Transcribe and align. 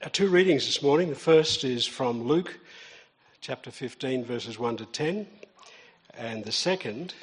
Our 0.00 0.10
two 0.10 0.28
readings 0.28 0.64
this 0.64 0.80
morning 0.80 1.08
the 1.08 1.16
first 1.16 1.64
is 1.64 1.84
from 1.84 2.22
Luke 2.22 2.60
chapter 3.40 3.72
15, 3.72 4.24
verses 4.24 4.56
1 4.56 4.76
to 4.76 4.86
10, 4.86 5.26
and 6.16 6.44
the 6.44 6.52
second 6.52 7.14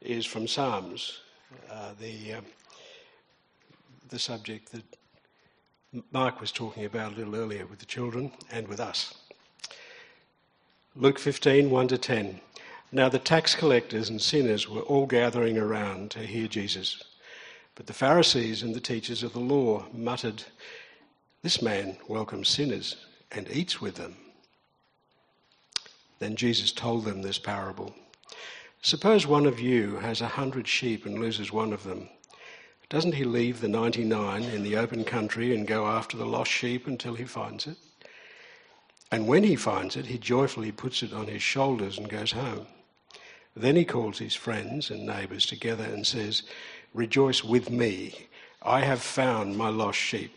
is 0.00 0.26
from 0.26 0.48
Psalms, 0.48 1.20
uh, 1.70 1.92
the, 2.00 2.34
um, 2.34 2.44
the 4.08 4.18
subject 4.18 4.72
that 4.72 4.82
Mark 6.10 6.40
was 6.40 6.50
talking 6.50 6.86
about 6.86 7.12
a 7.12 7.14
little 7.14 7.36
earlier 7.36 7.66
with 7.66 7.78
the 7.78 7.86
children 7.86 8.32
and 8.50 8.66
with 8.66 8.80
us. 8.80 9.14
Luke 10.96 11.20
15, 11.20 11.70
1 11.70 11.86
to 11.86 11.98
10. 11.98 12.40
Now 12.90 13.10
the 13.10 13.20
tax 13.20 13.54
collectors 13.54 14.10
and 14.10 14.20
sinners 14.20 14.68
were 14.68 14.82
all 14.82 15.06
gathering 15.06 15.56
around 15.56 16.10
to 16.10 16.18
hear 16.18 16.48
Jesus. 16.48 17.00
But 17.76 17.86
the 17.86 17.94
Pharisees 17.94 18.64
and 18.64 18.74
the 18.74 18.80
teachers 18.80 19.22
of 19.22 19.34
the 19.34 19.38
law 19.38 19.86
muttered, 19.94 20.42
This 21.42 21.60
man 21.60 21.96
welcomes 22.06 22.48
sinners 22.48 22.96
and 23.32 23.50
eats 23.50 23.80
with 23.80 23.96
them. 23.96 24.16
Then 26.20 26.36
Jesus 26.36 26.70
told 26.70 27.04
them 27.04 27.22
this 27.22 27.38
parable 27.38 27.94
Suppose 28.80 29.26
one 29.26 29.46
of 29.46 29.60
you 29.60 29.96
has 29.96 30.20
a 30.20 30.28
hundred 30.28 30.68
sheep 30.68 31.04
and 31.04 31.18
loses 31.18 31.52
one 31.52 31.72
of 31.72 31.84
them. 31.84 32.08
Doesn't 32.88 33.14
he 33.14 33.24
leave 33.24 33.60
the 33.60 33.68
99 33.68 34.42
in 34.42 34.62
the 34.62 34.76
open 34.76 35.04
country 35.04 35.54
and 35.54 35.66
go 35.66 35.86
after 35.86 36.16
the 36.16 36.26
lost 36.26 36.50
sheep 36.50 36.86
until 36.86 37.14
he 37.14 37.24
finds 37.24 37.66
it? 37.66 37.76
And 39.10 39.26
when 39.26 39.44
he 39.44 39.56
finds 39.56 39.96
it, 39.96 40.06
he 40.06 40.18
joyfully 40.18 40.72
puts 40.72 41.02
it 41.02 41.12
on 41.12 41.26
his 41.26 41.42
shoulders 41.42 41.98
and 41.98 42.08
goes 42.08 42.32
home. 42.32 42.66
Then 43.56 43.76
he 43.76 43.84
calls 43.84 44.18
his 44.18 44.34
friends 44.34 44.90
and 44.90 45.06
neighbours 45.06 45.46
together 45.46 45.84
and 45.84 46.06
says, 46.06 46.42
Rejoice 46.94 47.42
with 47.42 47.70
me. 47.70 48.28
I 48.62 48.80
have 48.80 49.02
found 49.02 49.56
my 49.56 49.68
lost 49.68 49.98
sheep. 49.98 50.36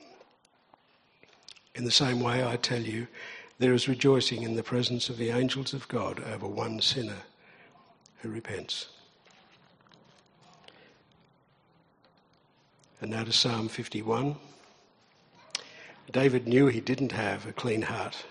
In 1.75 1.85
the 1.85 1.91
same 1.91 2.19
way, 2.19 2.45
I 2.45 2.57
tell 2.57 2.81
you, 2.81 3.07
there 3.59 3.73
is 3.73 3.87
rejoicing 3.87 4.43
in 4.43 4.55
the 4.55 4.63
presence 4.63 5.09
of 5.09 5.17
the 5.17 5.29
angels 5.29 5.73
of 5.73 5.87
God 5.87 6.21
over 6.23 6.47
one 6.47 6.81
sinner 6.81 7.23
who 8.17 8.29
repents. 8.29 8.87
And 12.99 13.11
now 13.11 13.23
to 13.23 13.31
Psalm 13.31 13.67
51. 13.67 14.35
David 16.11 16.47
knew 16.47 16.67
he 16.67 16.81
didn't 16.81 17.13
have 17.13 17.47
a 17.47 17.53
clean 17.53 17.83
heart 17.83 18.25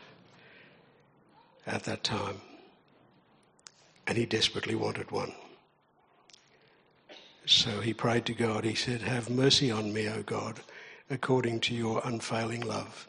at 1.67 1.85
that 1.85 2.05
time, 2.05 2.41
and 4.07 4.19
he 4.19 4.27
desperately 4.27 4.75
wanted 4.75 5.11
one. 5.11 5.33
So 7.47 7.81
he 7.81 7.95
prayed 7.95 8.27
to 8.27 8.35
God. 8.35 8.65
He 8.65 8.75
said, 8.75 9.01
Have 9.03 9.31
mercy 9.31 9.71
on 9.71 9.93
me, 9.93 10.09
O 10.09 10.23
God, 10.23 10.61
according 11.09 11.61
to 11.61 11.75
your 11.75 12.03
unfailing 12.05 12.61
love. 12.61 13.09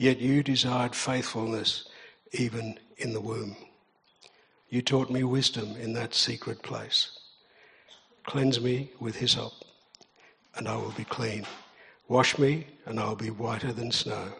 Yet 0.00 0.18
you 0.18 0.42
desired 0.42 0.94
faithfulness 0.94 1.84
even 2.32 2.78
in 2.96 3.12
the 3.12 3.20
womb. 3.20 3.54
You 4.70 4.80
taught 4.80 5.10
me 5.10 5.24
wisdom 5.24 5.76
in 5.76 5.92
that 5.92 6.14
secret 6.14 6.62
place. 6.62 7.18
Cleanse 8.24 8.62
me 8.62 8.92
with 8.98 9.16
hyssop, 9.16 9.52
and 10.56 10.66
I 10.66 10.76
will 10.76 10.92
be 10.92 11.04
clean. 11.04 11.46
Wash 12.08 12.38
me, 12.38 12.66
and 12.86 12.98
I 12.98 13.08
will 13.08 13.14
be 13.14 13.28
whiter 13.28 13.74
than 13.74 13.92
snow. 13.92 14.32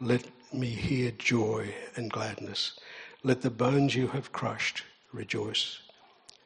Let 0.00 0.24
me 0.52 0.70
hear 0.70 1.12
joy 1.12 1.72
and 1.94 2.10
gladness. 2.10 2.72
Let 3.22 3.42
the 3.42 3.50
bones 3.50 3.94
you 3.94 4.08
have 4.08 4.32
crushed 4.32 4.82
rejoice. 5.12 5.78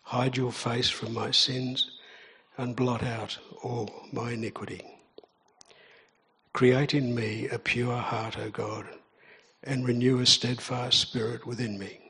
Hide 0.02 0.36
your 0.36 0.52
face 0.52 0.90
from 0.90 1.14
my 1.14 1.30
sins 1.30 1.92
and 2.58 2.76
blot 2.76 3.02
out 3.02 3.38
all 3.62 3.88
my 4.12 4.32
iniquity. 4.32 4.82
Create 6.52 6.94
in 6.94 7.14
me 7.14 7.48
a 7.48 7.58
pure 7.58 7.96
heart, 7.96 8.38
O 8.38 8.50
God, 8.50 8.86
and 9.62 9.86
renew 9.86 10.20
a 10.20 10.26
steadfast 10.26 10.98
spirit 10.98 11.46
within 11.46 11.78
me. 11.78 12.00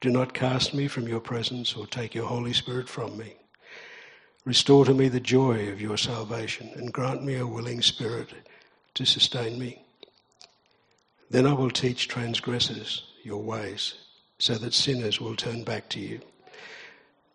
Do 0.00 0.10
not 0.10 0.34
cast 0.34 0.74
me 0.74 0.88
from 0.88 1.08
your 1.08 1.20
presence 1.20 1.74
or 1.74 1.86
take 1.86 2.14
your 2.14 2.26
Holy 2.26 2.52
Spirit 2.52 2.88
from 2.88 3.16
me. 3.16 3.36
Restore 4.44 4.84
to 4.84 4.92
me 4.92 5.08
the 5.08 5.20
joy 5.20 5.68
of 5.70 5.80
your 5.80 5.96
salvation 5.96 6.70
and 6.74 6.92
grant 6.92 7.24
me 7.24 7.36
a 7.36 7.46
willing 7.46 7.80
spirit 7.80 8.28
to 8.94 9.06
sustain 9.06 9.58
me. 9.58 9.82
Then 11.30 11.46
I 11.46 11.54
will 11.54 11.70
teach 11.70 12.08
transgressors 12.08 13.04
your 13.22 13.42
ways 13.42 13.94
so 14.38 14.54
that 14.56 14.74
sinners 14.74 15.20
will 15.20 15.36
turn 15.36 15.64
back 15.64 15.88
to 15.90 16.00
you. 16.00 16.20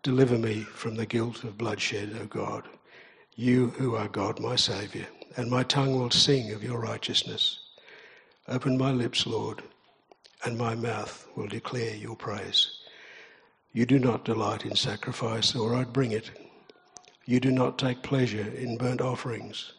Deliver 0.04 0.38
me 0.38 0.62
from 0.62 0.96
the 0.96 1.08
guilt 1.08 1.44
of 1.44 1.58
bloodshed, 1.58 2.16
O 2.22 2.26
God, 2.26 2.66
you 3.36 3.70
who 3.72 3.96
are 3.96 4.08
God, 4.08 4.40
my 4.40 4.56
Saviour, 4.56 5.08
and 5.36 5.50
my 5.50 5.64
tongue 5.64 5.98
will 5.98 6.12
sing 6.12 6.52
of 6.52 6.64
your 6.64 6.80
righteousness. 6.80 7.60
Open 8.48 8.78
my 8.78 8.92
lips, 8.92 9.28
Lord, 9.28 9.62
and 10.44 10.58
my 10.58 10.76
mouth 10.76 11.28
will 11.36 11.48
declare 11.48 11.96
your 11.96 12.16
praise. 12.16 12.80
You 13.72 13.86
do 13.86 14.00
not 14.00 14.26
delight 14.26 14.66
in 14.66 14.76
sacrifice, 14.76 15.56
or 15.56 15.76
I'd 15.76 15.94
bring 15.94 16.12
it. 16.12 16.32
You 17.26 17.40
do 17.40 17.52
not 17.52 17.78
take 17.78 18.02
pleasure 18.02 18.48
in 18.48 18.78
burnt 18.78 19.02
offerings. 19.02 19.74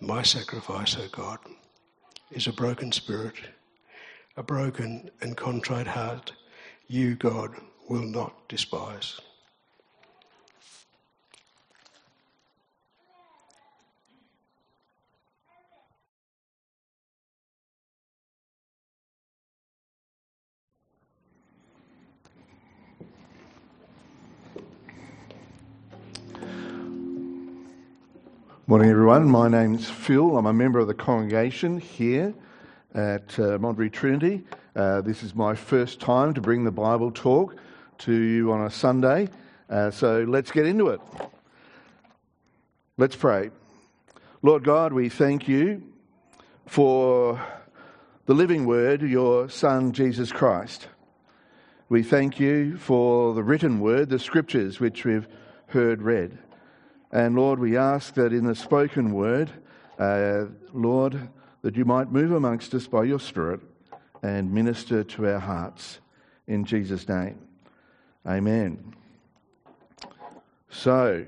My 0.00 0.22
sacrifice, 0.22 0.96
O 0.96 1.08
God, 1.10 1.38
is 2.30 2.46
a 2.46 2.52
broken 2.52 2.92
spirit, 2.92 3.36
a 4.36 4.42
broken 4.42 5.10
and 5.22 5.36
contrite 5.36 5.86
heart. 5.86 6.32
You, 6.86 7.14
God, 7.14 7.54
will 7.88 8.02
not 8.02 8.48
despise. 8.48 9.20
Morning, 28.70 28.90
everyone. 28.90 29.30
My 29.30 29.48
name's 29.48 29.88
Phil. 29.88 30.36
I'm 30.36 30.44
a 30.44 30.52
member 30.52 30.78
of 30.78 30.88
the 30.88 30.92
congregation 30.92 31.80
here 31.80 32.34
at 32.92 33.38
uh, 33.40 33.56
Trinity. 33.90 34.44
Uh, 34.76 35.00
this 35.00 35.22
is 35.22 35.34
my 35.34 35.54
first 35.54 36.00
time 36.00 36.34
to 36.34 36.42
bring 36.42 36.64
the 36.64 36.70
Bible 36.70 37.10
talk 37.10 37.56
to 38.00 38.12
you 38.12 38.52
on 38.52 38.66
a 38.66 38.70
Sunday. 38.70 39.30
Uh, 39.70 39.90
so 39.90 40.22
let's 40.28 40.50
get 40.50 40.66
into 40.66 40.88
it. 40.88 41.00
Let's 42.98 43.16
pray. 43.16 43.52
Lord 44.42 44.64
God, 44.64 44.92
we 44.92 45.08
thank 45.08 45.48
you 45.48 45.82
for 46.66 47.40
the 48.26 48.34
living 48.34 48.66
word, 48.66 49.00
your 49.00 49.48
Son, 49.48 49.92
Jesus 49.92 50.30
Christ. 50.30 50.88
We 51.88 52.02
thank 52.02 52.38
you 52.38 52.76
for 52.76 53.32
the 53.32 53.42
written 53.42 53.80
word, 53.80 54.10
the 54.10 54.18
scriptures 54.18 54.78
which 54.78 55.06
we've 55.06 55.26
heard 55.68 56.02
read. 56.02 56.36
And 57.10 57.36
Lord, 57.36 57.58
we 57.58 57.76
ask 57.76 58.14
that 58.14 58.32
in 58.32 58.44
the 58.44 58.54
spoken 58.54 59.12
word, 59.12 59.50
uh, 59.98 60.46
Lord, 60.72 61.28
that 61.62 61.76
you 61.76 61.84
might 61.84 62.12
move 62.12 62.32
amongst 62.32 62.74
us 62.74 62.86
by 62.86 63.04
your 63.04 63.20
Spirit 63.20 63.60
and 64.22 64.52
minister 64.52 65.04
to 65.04 65.26
our 65.26 65.38
hearts. 65.40 66.00
In 66.46 66.64
Jesus' 66.64 67.08
name. 67.08 67.38
Amen. 68.26 68.94
So, 70.70 71.24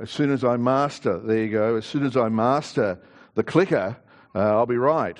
as 0.00 0.10
soon 0.10 0.32
as 0.32 0.42
I 0.42 0.56
master, 0.56 1.18
there 1.18 1.44
you 1.44 1.50
go, 1.50 1.76
as 1.76 1.84
soon 1.84 2.04
as 2.04 2.16
I 2.16 2.28
master 2.28 2.98
the 3.34 3.42
clicker, 3.42 3.96
Uh, 4.36 4.40
I'll 4.40 4.66
be 4.66 4.76
right. 4.76 5.16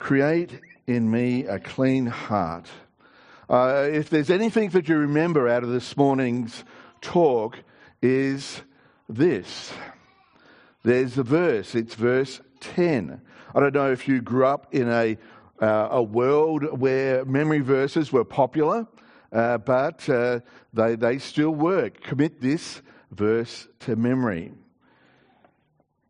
Create 0.00 0.60
in 0.88 1.08
me 1.08 1.46
a 1.46 1.60
clean 1.60 2.06
heart. 2.06 2.68
Uh, 3.48 3.88
if 3.90 4.08
there's 4.08 4.30
anything 4.30 4.70
that 4.70 4.88
you 4.88 4.96
remember 4.96 5.48
out 5.48 5.62
of 5.62 5.70
this 5.70 5.96
morning's 5.96 6.64
talk, 7.00 7.58
is 8.00 8.62
this. 9.08 9.72
There's 10.82 11.14
the 11.14 11.22
verse. 11.22 11.74
It's 11.74 11.94
verse 11.94 12.40
10. 12.60 13.20
I 13.54 13.60
don't 13.60 13.74
know 13.74 13.92
if 13.92 14.08
you 14.08 14.20
grew 14.20 14.46
up 14.46 14.74
in 14.74 14.88
a, 14.88 15.16
uh, 15.60 15.88
a 15.90 16.02
world 16.02 16.78
where 16.78 17.24
memory 17.24 17.60
verses 17.60 18.12
were 18.12 18.24
popular, 18.24 18.86
uh, 19.32 19.58
but 19.58 20.08
uh, 20.08 20.40
they, 20.72 20.96
they 20.96 21.18
still 21.18 21.50
work. 21.50 22.02
Commit 22.02 22.40
this 22.40 22.82
verse 23.10 23.68
to 23.80 23.96
memory. 23.96 24.52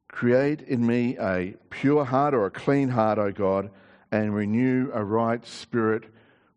Create 0.08 0.62
in 0.62 0.86
me 0.86 1.16
a 1.18 1.54
pure 1.70 2.04
heart 2.04 2.34
or 2.34 2.46
a 2.46 2.50
clean 2.50 2.88
heart, 2.88 3.18
O 3.18 3.32
God, 3.32 3.70
and 4.12 4.34
renew 4.34 4.90
a 4.92 5.04
right 5.04 5.44
spirit 5.44 6.04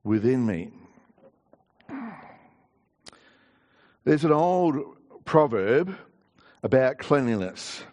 within 0.08 0.46
me. 0.46 0.72
There's 4.06 4.24
an 4.24 4.32
old 4.32 4.96
proverb 5.26 5.96
about 6.64 6.98
cleanliness. 6.98 7.84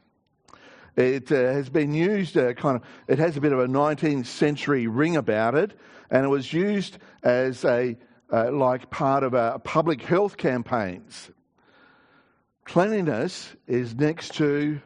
It 0.96 1.32
uh, 1.32 1.34
has 1.34 1.68
been 1.68 1.92
used 1.92 2.36
uh, 2.36 2.54
kind 2.54 2.76
of, 2.76 2.82
it 3.08 3.18
has 3.18 3.36
a 3.36 3.40
bit 3.40 3.52
of 3.52 3.58
a 3.58 3.66
19th 3.66 4.26
century 4.26 4.86
ring 4.86 5.16
about 5.16 5.56
it, 5.56 5.76
and 6.08 6.24
it 6.24 6.28
was 6.28 6.52
used 6.52 6.98
as 7.24 7.64
a, 7.64 7.96
uh, 8.32 8.52
like 8.52 8.90
part 8.90 9.24
of 9.24 9.34
a 9.34 9.58
public 9.58 10.00
health 10.00 10.36
campaigns. 10.36 11.32
Cleanliness 12.64 13.56
is 13.66 13.96
next 13.96 14.34
to, 14.34 14.80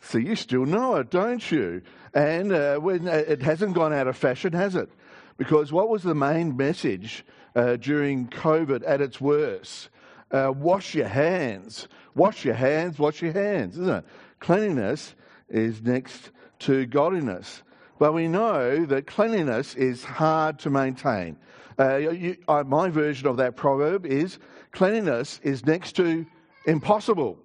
so 0.00 0.18
you 0.18 0.34
still 0.34 0.66
know 0.66 0.96
it, 0.96 1.10
don't 1.10 1.50
you? 1.52 1.82
And 2.12 2.52
uh, 2.52 2.78
when, 2.78 3.06
uh, 3.06 3.12
it 3.12 3.42
hasn't 3.42 3.74
gone 3.74 3.92
out 3.92 4.08
of 4.08 4.16
fashion, 4.16 4.52
has 4.54 4.74
it? 4.74 4.90
Because 5.36 5.72
what 5.72 5.88
was 5.88 6.02
the 6.02 6.14
main 6.14 6.56
message 6.56 7.24
uh, 7.56 7.76
during 7.76 8.28
COVID 8.28 8.82
at 8.86 9.00
its 9.00 9.20
worst? 9.20 9.90
wash 10.32 10.94
your 10.96 11.06
hands. 11.06 11.86
Wash 12.16 12.44
your 12.44 12.54
hands, 12.54 12.98
wash 12.98 13.22
your 13.22 13.32
hands, 13.32 13.78
isn't 13.78 13.94
it? 13.94 14.04
Cleanliness 14.40 15.14
is 15.48 15.82
next 15.82 16.30
to 16.60 16.86
godliness. 16.86 17.62
But 17.98 18.12
we 18.12 18.28
know 18.28 18.84
that 18.86 19.06
cleanliness 19.06 19.74
is 19.74 20.04
hard 20.04 20.58
to 20.60 20.70
maintain. 20.70 21.36
Uh, 21.78 21.96
you, 21.96 22.36
uh, 22.46 22.62
my 22.64 22.88
version 22.88 23.26
of 23.28 23.36
that 23.38 23.56
proverb 23.56 24.06
is 24.06 24.38
cleanliness 24.72 25.40
is 25.42 25.64
next 25.66 25.92
to 25.96 26.26
impossible. 26.66 27.38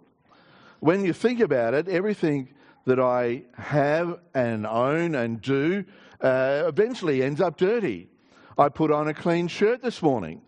When 0.80 1.04
you 1.04 1.14
think 1.14 1.40
about 1.40 1.74
it, 1.74 1.88
everything 1.88 2.50
that 2.86 3.00
I 3.00 3.44
have 3.56 4.20
and 4.34 4.66
own 4.66 5.16
and 5.16 5.42
do 5.42 5.84
uh, 6.22 6.64
eventually 6.68 7.24
ends 7.24 7.42
up 7.42 7.58
dirty. 7.58 8.10
I 8.58 8.70
put 8.70 8.92
on 8.92 9.08
a 9.08 9.14
clean 9.14 9.48
shirt 9.48 9.82
this 9.82 10.02
morning. 10.02 10.42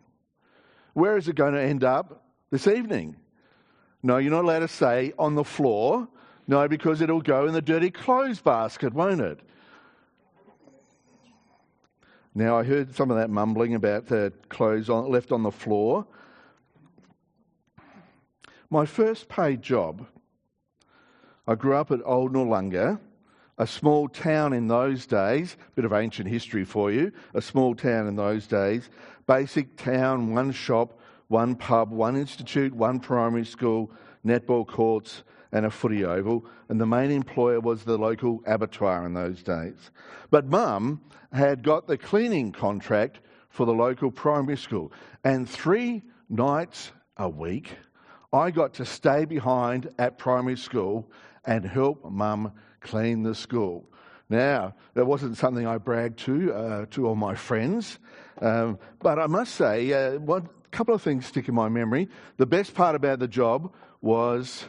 Where 0.94 1.18
is 1.18 1.28
it 1.28 1.36
going 1.36 1.54
to 1.54 1.62
end 1.62 1.84
up 1.84 2.26
this 2.50 2.68
evening? 2.68 3.16
No, 4.04 4.18
you're 4.18 4.32
not 4.32 4.44
allowed 4.44 4.60
to 4.60 4.68
say 4.68 5.14
on 5.18 5.36
the 5.36 5.44
floor 5.44 6.08
no, 6.52 6.68
because 6.68 7.00
it'll 7.00 7.22
go 7.22 7.48
in 7.48 7.54
the 7.54 7.62
dirty 7.62 7.90
clothes 7.90 8.42
basket, 8.42 8.94
won't 8.94 9.22
it? 9.22 9.40
Now, 12.36 12.58
I 12.58 12.64
heard 12.64 12.94
some 12.94 13.12
of 13.12 13.16
that 13.16 13.30
mumbling 13.30 13.76
about 13.76 14.08
the 14.08 14.34
clothes 14.50 14.90
on, 14.90 15.10
left 15.10 15.32
on 15.32 15.44
the 15.44 15.52
floor. 15.52 16.06
My 18.70 18.86
first 18.86 19.28
paid 19.28 19.62
job, 19.62 20.06
I 21.48 21.56
grew 21.56 21.76
up 21.76 21.92
at 21.92 22.00
Old 22.04 22.34
Noarlunga, 22.34 23.00
a 23.62 23.68
small 23.68 24.10
town 24.10 24.54
in 24.54 24.68
those 24.68 25.06
days, 25.06 25.56
bit 25.76 25.86
of 25.86 25.94
ancient 25.94 26.28
history 26.28 26.66
for 26.66 26.92
you, 26.92 27.12
a 27.36 27.42
small 27.42 27.76
town 27.76 28.08
in 28.08 28.16
those 28.16 28.48
days, 28.48 28.90
basic 29.28 29.78
town, 29.78 30.34
one 30.34 30.52
shop, 30.52 31.00
one 31.28 31.54
pub, 31.54 31.92
one 31.92 32.16
institute, 32.16 32.74
one 32.74 33.00
primary 33.00 33.46
school, 33.46 33.92
netball 34.26 34.68
courts, 34.68 35.22
and 35.52 35.64
a 35.64 35.70
footy 35.70 36.04
oval, 36.04 36.44
and 36.70 36.82
the 36.82 36.88
main 36.88 37.12
employer 37.12 37.60
was 37.60 37.84
the 37.84 37.96
local 37.96 38.42
abattoir 38.48 39.06
in 39.06 39.14
those 39.14 39.44
days. 39.44 39.92
But 40.32 40.48
mum 40.48 41.00
had 41.32 41.62
got 41.62 41.86
the 41.86 42.00
cleaning 42.00 42.52
contract 42.52 43.20
for 43.50 43.68
the 43.68 43.74
local 43.74 44.10
primary 44.10 44.58
school, 44.58 44.92
and 45.24 45.48
three 45.48 46.02
nights 46.30 46.94
a 47.18 47.30
week, 47.30 47.76
I 48.34 48.50
got 48.50 48.74
to 48.76 48.86
stay 48.86 49.26
behind 49.26 49.94
at 50.00 50.18
primary 50.18 50.58
school 50.58 51.12
and 51.46 51.64
help 51.64 52.10
mum 52.10 52.54
clean 52.82 53.24
the 53.24 53.36
school. 53.36 53.86
Now, 54.30 54.76
that 54.94 55.06
wasn't 55.06 55.38
something 55.38 55.68
I 55.68 55.78
bragged 55.78 56.20
to 56.20 56.54
uh, 56.54 56.86
to 56.92 57.08
all 57.08 57.16
my 57.16 57.36
friends, 57.36 58.00
um, 58.42 58.80
but 59.00 59.20
I 59.20 59.28
must 59.28 59.56
say, 59.56 59.92
uh, 59.92 60.20
one 60.20 60.50
couple 60.72 60.96
of 60.96 61.02
things 61.02 61.26
stick 61.26 61.50
in 61.50 61.56
my 61.56 61.70
memory. 61.70 62.08
The 62.38 62.46
best 62.46 62.74
part 62.74 62.96
about 62.96 63.20
the 63.20 63.28
job 63.28 63.74
was 64.02 64.66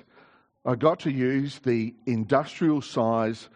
I 0.65 0.75
got 0.75 1.01
to 1.01 1.13
use 1.13 1.59
the 1.61 1.95
industrial 2.07 2.83
size 2.83 3.49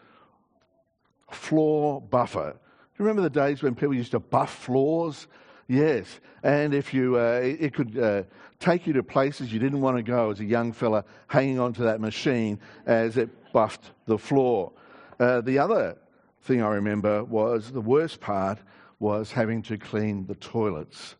floor 1.30 2.00
buffer. 2.00 2.52
Do 2.52 3.02
you 3.02 3.08
remember 3.08 3.22
the 3.22 3.30
days 3.30 3.62
when 3.62 3.74
people 3.74 3.94
used 3.94 4.12
to 4.12 4.20
buff 4.20 4.54
floors? 4.54 5.26
Yes, 5.68 6.20
and 6.44 6.72
if 6.72 6.94
you, 6.94 7.16
uh, 7.16 7.40
it 7.42 7.74
could 7.74 7.98
uh, 7.98 8.22
take 8.60 8.86
you 8.86 8.92
to 8.92 9.02
places 9.02 9.52
you 9.52 9.58
didn't 9.58 9.80
want 9.80 9.96
to 9.96 10.02
go 10.02 10.30
as 10.30 10.38
a 10.38 10.44
young 10.44 10.72
fella, 10.72 11.04
hanging 11.26 11.58
onto 11.58 11.82
that 11.82 12.00
machine 12.00 12.60
as 12.86 13.16
it 13.16 13.28
buffed 13.56 13.90
the 14.04 14.18
floor. 14.18 14.70
Uh, 15.18 15.40
the 15.40 15.58
other 15.58 15.96
thing 16.42 16.60
I 16.60 16.74
remember 16.74 17.24
was 17.24 17.72
the 17.72 17.80
worst 17.80 18.20
part 18.20 18.58
was 18.98 19.32
having 19.32 19.62
to 19.62 19.78
clean 19.78 20.26
the 20.26 20.34
toilets. 20.34 21.16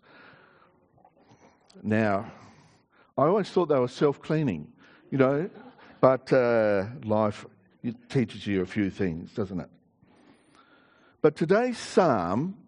Now, 1.82 2.30
I 3.16 3.22
always 3.22 3.48
thought 3.48 3.70
they 3.70 3.78
were 3.78 3.88
self-cleaning. 3.88 4.68
You 5.10 5.16
know, 5.16 5.50
but 6.02 6.30
uh, 6.30 6.84
life 7.04 7.46
teaches 8.10 8.46
you 8.46 8.60
a 8.60 8.66
few 8.66 8.90
things, 8.90 9.32
doesn't 9.32 9.60
it? 9.60 9.70
But 11.22 11.36
today's 11.36 11.78
psalm, 11.78 12.58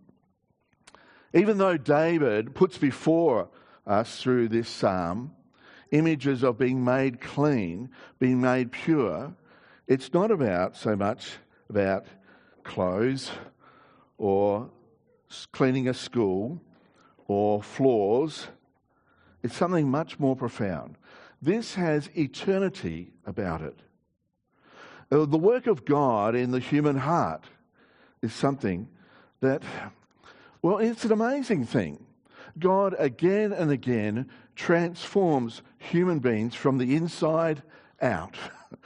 even 1.35 1.59
though 1.59 1.77
David 1.77 2.55
puts 2.55 2.79
before 2.79 3.51
us 3.87 4.23
through 4.23 4.49
this 4.49 4.69
psalm 4.71 5.33
images 5.91 6.43
of 6.43 6.57
being 6.57 6.83
made 6.83 7.21
clean, 7.21 7.91
being 8.19 8.41
made 8.41 8.73
pure, 8.73 9.35
it's 9.89 10.13
not 10.13 10.31
about 10.31 10.77
so 10.77 10.95
much 10.95 11.31
about 11.71 12.05
clothes 12.63 13.31
or 14.19 14.71
cleaning 15.51 15.89
a 15.89 15.95
school 15.95 16.61
or 17.27 17.63
floors. 17.63 18.49
It's 19.43 19.57
something 19.57 19.91
much 19.91 20.19
more 20.19 20.37
profound. 20.37 20.97
This 21.41 21.75
has 21.75 22.11
eternity 22.15 23.13
about 23.27 23.63
it. 23.63 23.79
Uh, 25.11 25.25
the 25.25 25.39
work 25.39 25.67
of 25.67 25.87
God 25.87 26.35
in 26.35 26.51
the 26.51 26.61
human 26.61 26.99
heart 26.99 27.45
is 28.21 28.35
something 28.35 28.89
that, 29.41 29.63
well, 30.61 30.79
it's 30.79 31.07
an 31.07 31.13
amazing 31.13 31.65
thing. 31.65 32.05
God 32.59 32.95
again 32.99 33.53
and 33.53 33.71
again 33.71 34.29
transforms 34.55 35.63
human 35.79 36.19
beings 36.19 36.55
from 36.55 36.77
the 36.77 36.95
inside 36.95 37.63
out. 38.03 38.37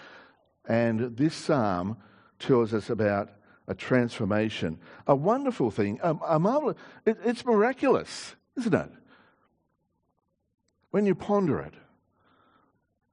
And 0.66 1.16
this 1.16 1.34
psalm 1.34 1.96
tells 2.38 2.72
us 2.72 2.90
about 2.90 3.30
a 3.68 3.74
transformation, 3.74 4.78
a 5.06 5.14
wonderful 5.14 5.70
thing, 5.70 5.98
a, 6.02 6.14
a 6.26 6.38
marvelous, 6.38 6.76
it, 7.06 7.18
it's 7.24 7.44
miraculous, 7.44 8.34
isn't 8.56 8.74
it? 8.74 8.90
When 10.90 11.06
you 11.06 11.14
ponder 11.14 11.60
it 11.60 11.74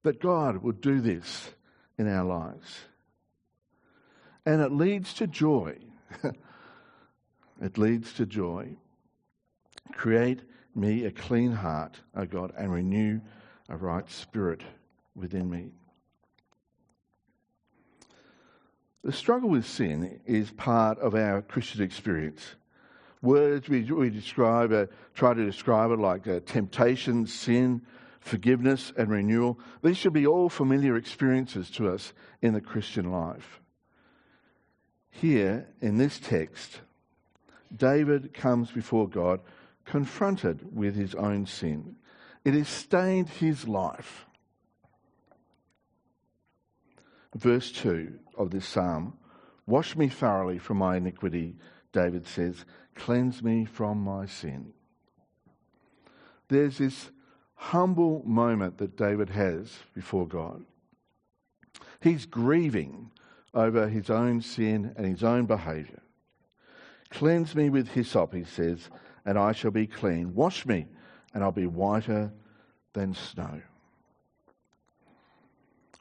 that 0.03 0.22
God 0.22 0.58
would 0.58 0.82
do 0.82 1.01
this 1.01 1.51
in 1.98 2.08
our 2.08 2.24
lives. 2.24 2.79
And 4.46 4.62
it 4.62 4.72
leads 4.72 5.13
to 5.15 5.27
joy. 5.27 5.77
it 7.62 7.77
leads 7.77 8.13
to 8.13 8.25
joy. 8.25 8.77
Create 9.91 10.41
me 10.75 11.06
a 11.06 11.12
clean 11.12 11.51
heart, 11.51 12.00
O 12.15 12.25
God, 12.25 12.53
and 12.58 12.72
renew 12.72 13.20
a 13.68 13.75
right 13.75 14.10
spirit 14.10 14.62
within 15.15 15.50
me. 15.50 15.72
The 19.03 19.12
struggle 19.13 19.50
with 19.50 19.65
sin 19.65 20.20
is 20.25 20.51
part 20.51 21.00
of 21.00 21.15
our 21.15 21.41
Christian 21.41 21.82
experience. 21.82 22.56
Words 23.22 23.70
we, 23.70 23.84
we 23.84 24.10
describe, 24.10 24.72
uh, 24.72 24.88
try 25.13 25.34
to 25.34 25.46
describe 25.46 25.91
it 25.91 26.00
like 26.00 26.27
uh, 26.27 26.41
temptation, 26.46 27.25
sin, 27.25 27.82
forgiveness, 28.20 28.91
and 28.98 29.10
renewal. 29.10 29.60
These 29.82 29.98
should 29.98 30.13
be 30.13 30.27
all 30.27 30.50
familiar 30.50 30.96
experiences 30.98 31.70
to 31.72 31.89
us 31.89 32.13
in 32.41 32.53
the 32.53 32.62
Christian 32.62 33.12
life. 33.12 33.62
Here, 35.10 35.68
in 35.82 35.98
this 35.98 36.20
text, 36.20 36.82
David 37.75 38.34
comes 38.34 38.72
before 38.72 39.08
God 39.08 39.41
confronted 39.86 40.75
with 40.75 40.96
his 40.96 41.15
own 41.15 41.46
sin. 41.46 41.96
It 42.46 42.53
has 42.53 42.68
stained 42.68 43.29
his 43.29 43.68
life. 43.68 44.25
verse 47.36 47.72
2 47.72 48.20
of 48.39 48.50
this 48.50 48.65
psalm 48.65 49.13
Wash 49.69 49.96
me 49.96 50.08
thoroughly 50.10 50.58
from 50.58 50.77
my 50.77 50.98
iniquity, 50.98 51.55
David 51.93 52.25
says, 52.25 52.65
cleanse 52.96 53.43
me 53.43 53.65
from 53.65 54.01
my 54.01 54.25
sin. 54.25 54.74
There's 56.48 56.79
this 56.79 57.12
humble 57.53 58.24
moment 58.25 58.79
that 58.79 58.98
David 58.98 59.29
has 59.29 59.77
before 59.93 60.27
God. 60.27 60.65
He's 62.01 62.25
grieving 62.25 63.12
over 63.53 63.88
his 63.88 64.10
own 64.10 64.41
sin 64.41 64.91
and 64.98 65.05
his 65.05 65.24
own 65.24 65.46
behaviour. 65.46 66.01
Cleanse 67.12 67.53
me 67.53 67.69
with 67.69 67.89
hyssop, 67.89 68.34
he 68.34 68.46
says, 68.46 68.89
and 69.24 69.38
I 69.38 69.51
shall 69.51 69.69
be 69.69 69.86
clean. 69.86 70.34
Wash 70.34 70.65
me, 70.65 70.88
and 71.31 71.43
I'll 71.43 71.51
be 71.51 71.67
whiter 71.67 72.31
than 72.93 73.13
snow. 73.13 73.62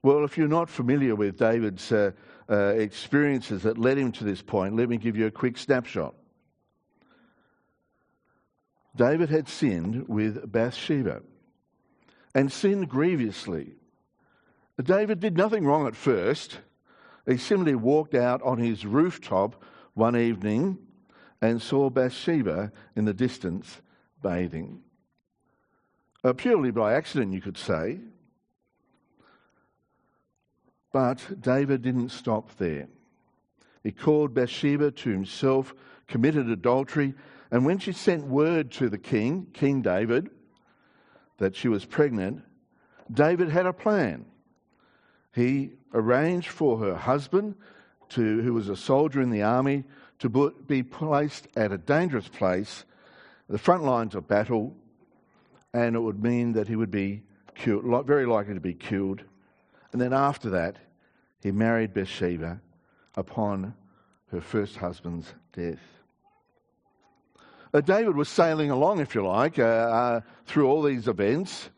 Well, 0.09 0.25
if 0.25 0.39
you're 0.39 0.49
not 0.49 0.71
familiar 0.71 1.15
with 1.15 1.37
David's 1.37 1.93
uh, 1.93 2.13
uh, 2.49 2.69
experiences 2.69 3.65
that 3.65 3.77
led 3.77 3.99
him 3.99 4.11
to 4.13 4.25
this 4.25 4.41
point, 4.41 4.75
let 4.75 4.89
me 4.89 4.97
give 4.97 5.19
you 5.19 5.27
a 5.27 5.31
quick 5.31 5.59
snapshot. 5.59 6.15
David 8.97 9.29
had 9.29 9.51
sinned 9.51 10.09
with 10.09 10.51
Bathsheba 10.51 11.21
and 12.35 12.51
sinned 12.51 12.89
grievously. 12.89 13.75
David 14.83 15.21
did 15.21 15.37
nothing 15.37 15.67
wrong 15.67 15.87
at 15.87 15.95
first. 15.95 16.57
He 17.27 17.37
simply 17.37 17.75
walked 17.75 18.15
out 18.15 18.41
on 18.41 18.57
his 18.57 18.87
rooftop 18.87 19.63
one 19.93 20.17
evening 20.17 20.79
and 21.43 21.61
saw 21.61 21.91
Bathsheba 21.91 22.73
in 22.97 23.05
the 23.05 23.13
distance 23.13 23.83
bathing. 24.23 24.81
Uh, 26.25 26.33
purely 26.33 26.71
by 26.71 26.95
accident, 26.95 27.35
you 27.35 27.43
could 27.43 27.59
say. 27.59 27.99
But 30.93 31.41
David 31.41 31.83
didn't 31.83 32.11
stop 32.11 32.57
there. 32.57 32.89
He 33.83 33.93
called 33.93 34.35
Bathsheba 34.35 34.91
to 34.91 35.11
himself, 35.11 35.75
committed 36.07 36.49
adultery, 36.49 37.15
and 37.51 37.65
when 37.65 37.79
she 37.79 37.93
sent 37.93 38.27
word 38.27 38.71
to 38.73 38.89
the 38.89 38.99
king, 38.99 39.47
King 39.53 39.83
David, 39.83 40.31
that 41.39 41.55
she 41.55 41.69
was 41.69 41.85
pregnant, 41.85 42.43
David 43.11 43.49
had 43.49 43.67
a 43.67 43.73
plan. 43.73 44.27
He 45.35 45.73
arranged 45.95 46.49
for 46.49 46.79
her 46.79 46.97
husband, 46.97 47.55
to, 48.11 48.43
who 48.43 48.55
was 48.55 48.69
a 48.69 48.77
soldier 48.77 49.21
in 49.21 49.31
the 49.31 49.43
army, 49.43 49.85
to 50.19 50.53
be 50.67 50.83
placed 50.83 51.47
at 51.57 51.73
a 51.73 51.79
dangerous 51.79 52.29
place, 52.29 52.85
the 53.49 53.59
front 53.59 53.85
lines 53.85 54.15
of 54.15 54.27
battle, 54.27 54.75
and 55.73 55.95
it 55.95 56.01
would 56.01 56.23
mean 56.23 56.53
that 56.53 56.69
he 56.69 56.77
would 56.77 56.91
be 56.91 57.23
killed, 57.55 57.85
very 58.07 58.27
likely 58.27 58.55
to 58.55 58.61
be 58.61 58.75
killed. 58.75 59.23
And 59.93 60.01
then 60.01 60.13
after 60.13 60.51
that, 60.51 60.77
he 61.41 61.51
married 61.51 61.95
Bathsheba 61.95 62.61
upon 63.17 63.75
her 64.31 64.41
first 64.41 64.77
husband's 64.77 65.33
death. 65.53 65.79
Uh, 67.73 67.81
David 67.81 68.17
was 68.17 68.29
sailing 68.29 68.71
along, 68.71 69.01
if 69.01 69.15
you 69.15 69.27
like, 69.27 69.59
uh, 69.59 69.63
uh, 69.63 70.21
through 70.47 70.69
all 70.69 70.83
these 70.83 71.09
events 71.09 71.71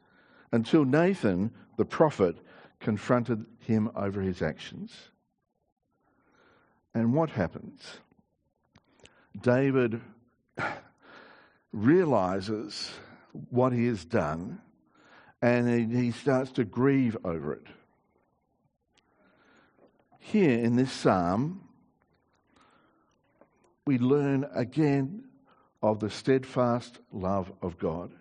until 0.52 0.84
Nathan, 0.84 1.50
the 1.76 1.84
prophet, 1.84 2.36
confronted 2.78 3.44
him 3.58 3.90
over 3.94 4.20
his 4.20 4.42
actions. 4.42 4.94
And 6.94 7.14
what 7.14 7.30
happens? 7.30 7.82
David 9.40 10.00
realizes 11.72 12.90
what 13.50 13.72
he 13.72 13.86
has 13.86 14.04
done 14.04 14.60
and 15.42 15.92
he 15.92 16.10
starts 16.10 16.50
to 16.52 16.64
grieve 16.64 17.16
over 17.24 17.54
it. 17.54 17.66
Here 20.30 20.60
in 20.60 20.76
this 20.76 20.92
psalm, 20.92 21.60
we 23.84 23.98
learn 23.98 24.46
again 24.54 25.24
of 25.82 25.98
the 25.98 26.08
steadfast 26.08 27.00
love 27.10 27.50
of 27.62 27.78
God 27.78 28.12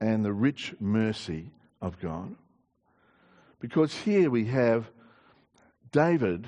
and 0.00 0.24
the 0.24 0.32
rich 0.32 0.76
mercy 0.78 1.50
of 1.82 1.98
God. 1.98 2.36
Because 3.58 3.92
here 3.92 4.30
we 4.30 4.44
have 4.44 4.88
David 5.90 6.46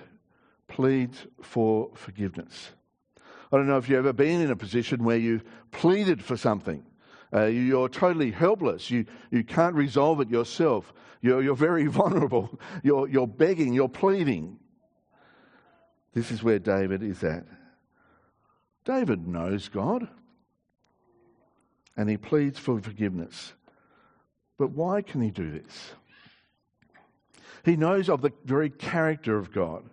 pleads 0.69 1.27
for 1.43 1.91
forgiveness. 1.95 2.71
I 3.51 3.57
don't 3.57 3.67
know 3.67 3.79
if 3.79 3.89
you've 3.89 3.99
ever 3.99 4.13
been 4.13 4.41
in 4.41 4.53
a 4.53 4.57
position 4.57 5.03
where 5.03 5.19
you've 5.19 5.43
pleaded 5.73 6.23
for 6.23 6.37
something. 6.37 6.87
Uh, 7.35 7.47
you're 7.47 7.89
totally 7.89 8.31
helpless. 8.31 8.89
You, 8.89 9.05
you 9.33 9.43
can't 9.43 9.75
resolve 9.75 10.21
it 10.21 10.31
yourself. 10.31 10.95
You're, 11.23 11.43
you're 11.43 11.57
very 11.57 11.87
vulnerable. 11.89 12.57
You're, 12.85 13.09
you're 13.09 13.27
begging, 13.27 13.73
you're 13.73 13.89
pleading. 13.89 14.61
This 16.17 16.31
is 16.31 16.43
where 16.43 16.59
David 16.59 17.03
is 17.03 17.23
at. 17.23 17.45
David 18.87 19.29
knows 19.29 19.69
God 19.69 20.09
and 21.95 22.09
he 22.09 22.17
pleads 22.17 22.59
for 22.59 22.81
forgiveness. 22.81 23.53
But 24.57 24.71
why 24.71 25.03
can 25.03 25.21
he 25.21 25.31
do 25.31 25.51
this? 25.51 25.93
He 27.67 27.77
knows 27.77 28.09
of 28.09 28.23
the 28.23 28.33
very 28.47 28.71
character 28.71 29.37
of 29.37 29.53
God. 29.53 29.91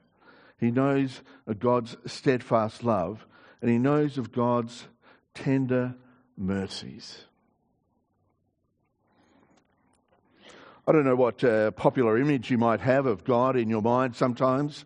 He 0.58 0.72
knows 0.72 1.20
of 1.46 1.60
God's 1.60 1.98
steadfast 2.06 2.86
love, 2.86 3.26
and 3.62 3.70
he 3.70 3.78
knows 3.78 4.18
of 4.18 4.32
God's 4.32 4.88
tender 5.34 5.94
mercies. 6.38 7.26
I 10.88 10.94
don't 10.94 11.04
know 11.04 11.18
what 11.18 11.44
uh, 11.44 11.72
popular 11.72 12.18
image 12.18 12.50
you 12.50 12.58
might 12.58 12.80
have 12.80 13.08
of 13.08 13.26
God 13.26 13.58
in 13.58 13.70
your 13.70 13.82
mind 13.82 14.16
sometimes. 14.16 14.86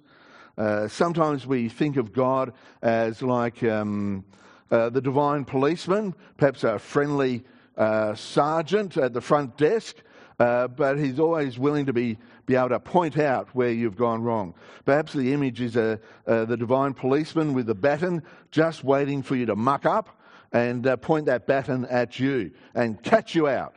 Uh, 0.57 0.87
sometimes 0.87 1.45
we 1.45 1.69
think 1.69 1.97
of 1.97 2.13
God 2.13 2.53
as 2.81 3.21
like 3.21 3.63
um, 3.63 4.25
uh, 4.71 4.89
the 4.89 5.01
divine 5.01 5.45
policeman, 5.45 6.15
perhaps 6.37 6.63
a 6.63 6.79
friendly 6.79 7.43
uh, 7.77 8.15
sergeant 8.15 8.97
at 8.97 9.13
the 9.13 9.21
front 9.21 9.55
desk, 9.57 9.97
uh, 10.39 10.67
but 10.67 10.97
he's 10.97 11.19
always 11.19 11.59
willing 11.59 11.85
to 11.85 11.93
be, 11.93 12.17
be 12.47 12.55
able 12.55 12.69
to 12.69 12.79
point 12.79 13.19
out 13.19 13.49
where 13.53 13.69
you've 13.69 13.95
gone 13.95 14.23
wrong. 14.23 14.53
Perhaps 14.83 15.13
the 15.13 15.31
image 15.31 15.61
is 15.61 15.75
a, 15.75 15.99
uh, 16.25 16.45
the 16.45 16.57
divine 16.57 16.93
policeman 16.93 17.53
with 17.53 17.67
the 17.67 17.75
baton 17.75 18.23
just 18.49 18.83
waiting 18.83 19.21
for 19.21 19.35
you 19.35 19.45
to 19.45 19.55
muck 19.55 19.85
up 19.85 20.19
and 20.51 20.85
point 21.01 21.27
that 21.27 21.45
baton 21.45 21.85
at 21.85 22.19
you 22.19 22.51
and 22.73 23.01
catch 23.03 23.35
you 23.35 23.47
out. 23.47 23.75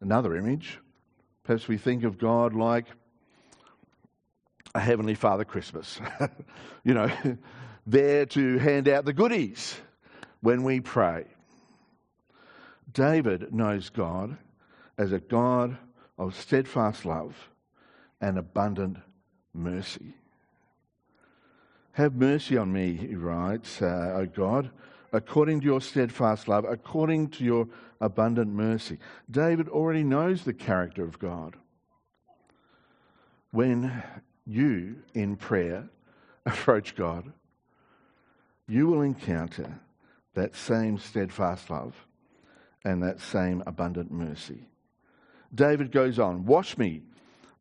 Another 0.00 0.34
image, 0.36 0.78
perhaps 1.44 1.68
we 1.68 1.78
think 1.78 2.04
of 2.04 2.18
God 2.18 2.54
like 2.54 2.86
a 4.74 4.80
Heavenly 4.80 5.14
Father 5.14 5.44
Christmas. 5.44 6.00
you 6.84 6.94
know, 6.94 7.10
there 7.86 8.26
to 8.26 8.58
hand 8.58 8.88
out 8.88 9.04
the 9.04 9.12
goodies 9.12 9.76
when 10.40 10.62
we 10.62 10.80
pray. 10.80 11.24
David 12.92 13.52
knows 13.52 13.90
God 13.90 14.36
as 14.98 15.12
a 15.12 15.20
God 15.20 15.76
of 16.18 16.36
steadfast 16.36 17.04
love 17.04 17.34
and 18.20 18.38
abundant 18.38 18.98
mercy. 19.54 20.14
Have 21.92 22.14
mercy 22.14 22.56
on 22.56 22.72
me, 22.72 22.94
he 22.94 23.14
writes, 23.14 23.82
uh, 23.82 24.14
O 24.16 24.26
God, 24.26 24.70
according 25.12 25.60
to 25.60 25.66
your 25.66 25.80
steadfast 25.80 26.46
love, 26.46 26.64
according 26.64 27.30
to 27.30 27.44
your 27.44 27.68
abundant 28.00 28.52
mercy. 28.52 28.98
David 29.30 29.68
already 29.68 30.04
knows 30.04 30.44
the 30.44 30.52
character 30.52 31.02
of 31.02 31.18
God. 31.18 31.56
When 33.50 34.02
you, 34.50 34.96
in 35.14 35.36
prayer, 35.36 35.88
approach 36.46 36.96
God, 36.96 37.32
you 38.66 38.86
will 38.86 39.02
encounter 39.02 39.80
that 40.34 40.54
same 40.54 40.98
steadfast 40.98 41.70
love 41.70 41.94
and 42.84 43.02
that 43.02 43.20
same 43.20 43.62
abundant 43.66 44.10
mercy. 44.10 44.66
David 45.54 45.90
goes 45.90 46.18
on 46.18 46.46
Wash 46.46 46.78
me 46.78 47.02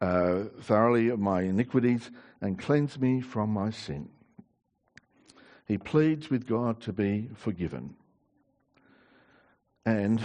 uh, 0.02 0.44
thoroughly 0.62 1.10
of 1.10 1.20
my 1.20 1.42
iniquities 1.42 2.10
and 2.42 2.58
cleanse 2.58 3.00
me 3.00 3.22
from 3.22 3.50
my 3.50 3.70
sin. 3.70 4.10
He 5.66 5.78
pleads 5.78 6.30
with 6.30 6.48
God 6.48 6.82
to 6.82 6.94
be 6.94 7.30
forgiven. 7.36 7.96
And 9.86 10.22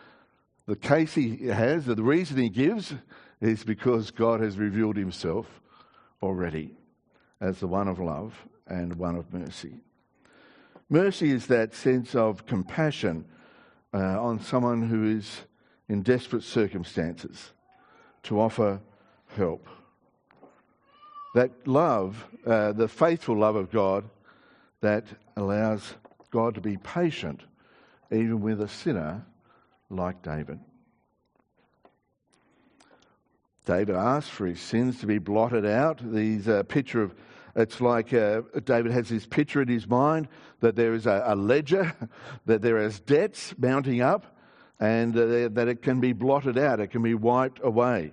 the 0.66 0.76
case 0.76 1.14
he 1.14 1.48
has, 1.48 1.84
the 1.84 1.96
reason 1.96 2.38
he 2.38 2.48
gives, 2.48 2.94
is 3.40 3.64
because 3.64 4.10
God 4.10 4.40
has 4.40 4.56
revealed 4.56 4.96
himself 4.96 5.61
already 6.22 6.76
as 7.40 7.60
the 7.60 7.66
one 7.66 7.88
of 7.88 7.98
love 7.98 8.34
and 8.66 8.94
one 8.94 9.16
of 9.16 9.32
mercy. 9.32 9.80
Mercy 10.88 11.30
is 11.30 11.46
that 11.46 11.74
sense 11.74 12.14
of 12.14 12.46
compassion 12.46 13.24
uh, 13.94 14.22
on 14.22 14.40
someone 14.40 14.88
who 14.88 15.04
is 15.04 15.42
in 15.88 16.02
desperate 16.02 16.42
circumstances 16.42 17.52
to 18.22 18.40
offer 18.40 18.80
help. 19.36 19.66
That 21.34 21.50
love, 21.66 22.24
uh, 22.46 22.72
the 22.72 22.88
faithful 22.88 23.38
love 23.38 23.56
of 23.56 23.70
God, 23.70 24.04
that 24.80 25.06
allows 25.36 25.94
God 26.30 26.54
to 26.54 26.60
be 26.60 26.76
patient 26.76 27.42
even 28.10 28.40
with 28.40 28.60
a 28.60 28.68
sinner 28.68 29.24
like 29.88 30.22
David. 30.22 30.58
David 33.64 33.94
asked 33.94 34.30
for 34.30 34.46
his 34.46 34.60
sins 34.60 35.00
to 35.00 35.06
be 35.06 35.18
blotted 35.18 35.64
out. 35.64 36.00
These 36.02 36.48
uh, 36.48 36.64
picture 36.64 37.02
of 37.02 37.14
it's 37.54 37.80
like 37.80 38.14
uh, 38.14 38.42
David 38.64 38.92
has 38.92 39.08
this 39.10 39.26
picture 39.26 39.60
in 39.60 39.68
his 39.68 39.86
mind 39.86 40.28
that 40.60 40.74
there 40.74 40.94
is 40.94 41.06
a, 41.06 41.22
a 41.26 41.36
ledger, 41.36 41.94
that 42.46 42.62
there 42.62 42.78
is 42.78 43.00
debts 43.00 43.54
mounting 43.58 44.00
up, 44.00 44.38
and 44.80 45.16
uh, 45.16 45.48
that 45.52 45.68
it 45.68 45.82
can 45.82 46.00
be 46.00 46.12
blotted 46.12 46.56
out, 46.56 46.80
it 46.80 46.88
can 46.88 47.02
be 47.02 47.14
wiped 47.14 47.60
away. 47.62 48.12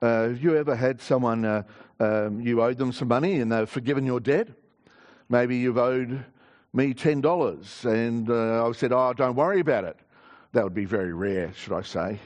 Uh, 0.00 0.28
have 0.28 0.42
you 0.42 0.56
ever 0.56 0.76
had 0.76 1.00
someone, 1.00 1.44
uh, 1.44 1.62
um, 2.00 2.40
you 2.40 2.62
owed 2.62 2.78
them 2.78 2.92
some 2.92 3.08
money 3.08 3.40
and 3.40 3.50
they've 3.50 3.68
forgiven 3.68 4.04
your 4.04 4.20
debt? 4.20 4.48
Maybe 5.28 5.56
you've 5.56 5.78
owed 5.78 6.24
me 6.72 6.94
$10 6.94 7.84
and 7.92 8.30
uh, 8.30 8.68
I 8.68 8.72
said, 8.72 8.92
oh, 8.92 9.12
don't 9.14 9.34
worry 9.34 9.60
about 9.60 9.84
it. 9.84 9.96
That 10.52 10.64
would 10.64 10.74
be 10.74 10.84
very 10.84 11.12
rare, 11.12 11.52
should 11.54 11.72
I 11.72 11.82
say. 11.82 12.20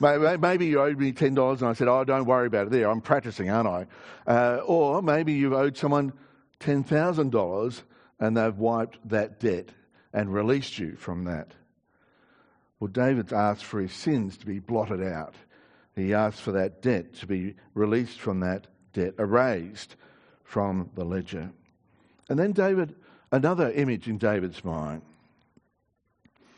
Maybe 0.00 0.66
you 0.66 0.80
owed 0.80 0.98
me 0.98 1.12
$10 1.12 1.58
and 1.58 1.68
I 1.68 1.72
said, 1.72 1.88
Oh, 1.88 2.04
don't 2.04 2.26
worry 2.26 2.46
about 2.46 2.66
it. 2.66 2.70
There, 2.70 2.90
I'm 2.90 3.00
practicing, 3.00 3.48
aren't 3.50 3.68
I? 3.68 3.86
Uh, 4.30 4.56
or 4.66 5.02
maybe 5.02 5.32
you've 5.32 5.52
owed 5.52 5.76
someone 5.76 6.12
$10,000 6.60 7.82
and 8.20 8.36
they've 8.36 8.56
wiped 8.56 8.98
that 9.08 9.40
debt 9.40 9.70
and 10.12 10.32
released 10.32 10.78
you 10.78 10.96
from 10.96 11.24
that. 11.24 11.52
Well, 12.78 12.88
David's 12.88 13.32
asked 13.32 13.64
for 13.64 13.80
his 13.80 13.92
sins 13.92 14.36
to 14.38 14.46
be 14.46 14.58
blotted 14.58 15.02
out. 15.02 15.34
He 15.94 16.12
asked 16.12 16.42
for 16.42 16.52
that 16.52 16.82
debt 16.82 17.14
to 17.16 17.26
be 17.26 17.54
released 17.74 18.20
from 18.20 18.40
that 18.40 18.66
debt, 18.92 19.14
erased 19.18 19.96
from 20.44 20.90
the 20.94 21.04
ledger. 21.04 21.50
And 22.28 22.38
then 22.38 22.52
David, 22.52 22.94
another 23.32 23.70
image 23.70 24.08
in 24.08 24.18
David's 24.18 24.62
mind. 24.62 25.02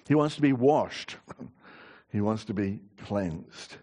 He 0.08 0.14
wants 0.14 0.34
to 0.36 0.42
be 0.42 0.52
washed. 0.52 1.16
He 2.10 2.20
wants 2.20 2.44
to 2.46 2.54
be 2.54 2.80
cleansed. 3.04 3.76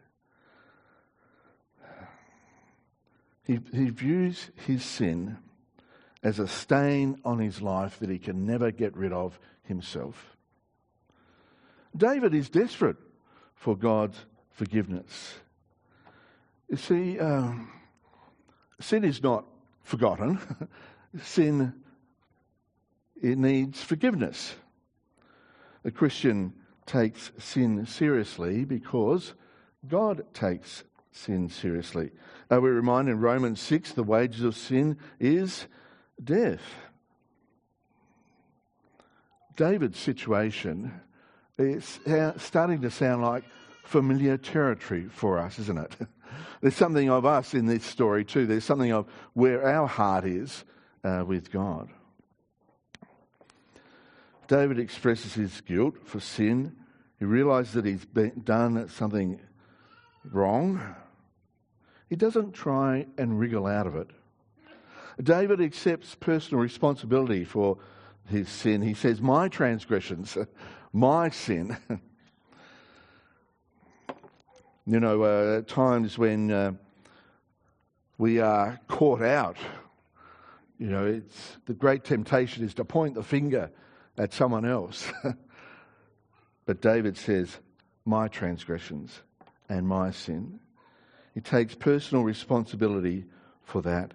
He, 3.43 3.59
he 3.71 3.89
views 3.89 4.49
his 4.65 4.83
sin 4.83 5.37
as 6.23 6.39
a 6.39 6.47
stain 6.47 7.19
on 7.23 7.37
his 7.37 7.61
life 7.61 7.99
that 7.99 8.09
he 8.09 8.17
can 8.17 8.47
never 8.47 8.71
get 8.71 8.97
rid 8.97 9.13
of 9.13 9.39
himself. 9.63 10.35
David 11.95 12.33
is 12.33 12.49
desperate 12.49 12.97
for 13.53 13.77
God's 13.77 14.17
forgiveness. 14.49 15.35
You 16.67 16.77
see, 16.77 17.19
um, 17.19 17.71
sin 18.79 19.03
is 19.03 19.21
not 19.21 19.45
forgotten. 19.83 20.39
sin 21.21 21.73
it 23.21 23.37
needs 23.37 23.81
forgiveness. 23.81 24.55
A 25.83 25.91
Christian 25.91 26.53
takes 26.85 27.31
sin 27.37 27.85
seriously 27.85 28.65
because 28.65 29.33
God 29.87 30.25
takes 30.33 30.83
sin 31.11 31.49
seriously. 31.49 32.11
Uh, 32.51 32.61
we 32.61 32.69
remind 32.69 33.09
in 33.09 33.19
Romans 33.19 33.59
6 33.61 33.93
the 33.93 34.03
wages 34.03 34.43
of 34.43 34.55
sin 34.55 34.97
is 35.19 35.67
death. 36.23 36.61
David's 39.55 39.99
situation 39.99 40.91
is 41.57 41.99
starting 42.37 42.81
to 42.81 42.91
sound 42.91 43.21
like 43.21 43.43
familiar 43.83 44.37
territory 44.37 45.07
for 45.09 45.39
us, 45.39 45.57
isn't 45.59 45.77
it? 45.77 45.95
There's 46.61 46.75
something 46.75 47.09
of 47.09 47.25
us 47.25 47.53
in 47.53 47.65
this 47.65 47.85
story 47.85 48.25
too. 48.25 48.45
There's 48.45 48.65
something 48.65 48.91
of 48.91 49.07
where 49.33 49.65
our 49.65 49.87
heart 49.87 50.25
is 50.25 50.65
uh, 51.03 51.23
with 51.25 51.51
God. 51.51 51.89
David 54.47 54.79
expresses 54.79 55.33
his 55.33 55.61
guilt 55.61 55.95
for 56.05 56.19
sin. 56.19 56.75
He 57.19 57.25
realizes 57.25 57.73
that 57.73 57.85
he's 57.85 58.05
done 58.43 58.87
something 58.89 59.39
wrong. 60.31 60.95
He 62.09 62.15
doesn't 62.15 62.53
try 62.53 63.07
and 63.17 63.39
wriggle 63.39 63.65
out 63.65 63.87
of 63.87 63.95
it. 63.95 64.09
David 65.21 65.61
accepts 65.61 66.15
personal 66.15 66.61
responsibility 66.61 67.43
for 67.45 67.77
his 68.27 68.49
sin. 68.49 68.81
He 68.81 68.93
says, 68.93 69.21
My 69.21 69.47
transgressions, 69.47 70.37
my 70.93 71.29
sin. 71.29 71.77
you 74.85 74.99
know, 74.99 75.23
uh, 75.23 75.59
at 75.59 75.67
times 75.67 76.17
when 76.17 76.51
uh, 76.51 76.73
we 78.17 78.39
are 78.39 78.79
caught 78.87 79.21
out, 79.21 79.57
you 80.77 80.87
know, 80.87 81.05
it's, 81.05 81.57
the 81.65 81.73
great 81.73 82.03
temptation 82.03 82.65
is 82.65 82.73
to 82.73 82.83
point 82.83 83.15
the 83.15 83.23
finger 83.23 83.71
at 84.17 84.33
someone 84.33 84.65
else. 84.65 85.11
but 86.65 86.81
David 86.81 87.17
says, 87.17 87.57
My 88.05 88.27
transgressions 88.27 89.21
and 89.69 89.87
my 89.87 90.11
sin. 90.11 90.59
He 91.33 91.41
takes 91.41 91.75
personal 91.75 92.23
responsibility 92.23 93.25
for 93.63 93.81
that. 93.81 94.13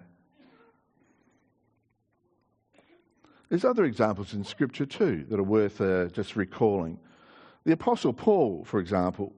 There's 3.49 3.65
other 3.65 3.83
examples 3.83 4.33
in 4.33 4.45
Scripture 4.45 4.85
too 4.85 5.25
that 5.29 5.39
are 5.39 5.43
worth 5.43 5.81
uh, 5.81 6.05
just 6.07 6.35
recalling. 6.35 6.97
The 7.65 7.73
Apostle 7.73 8.13
Paul, 8.13 8.63
for 8.63 8.79
example, 8.79 9.33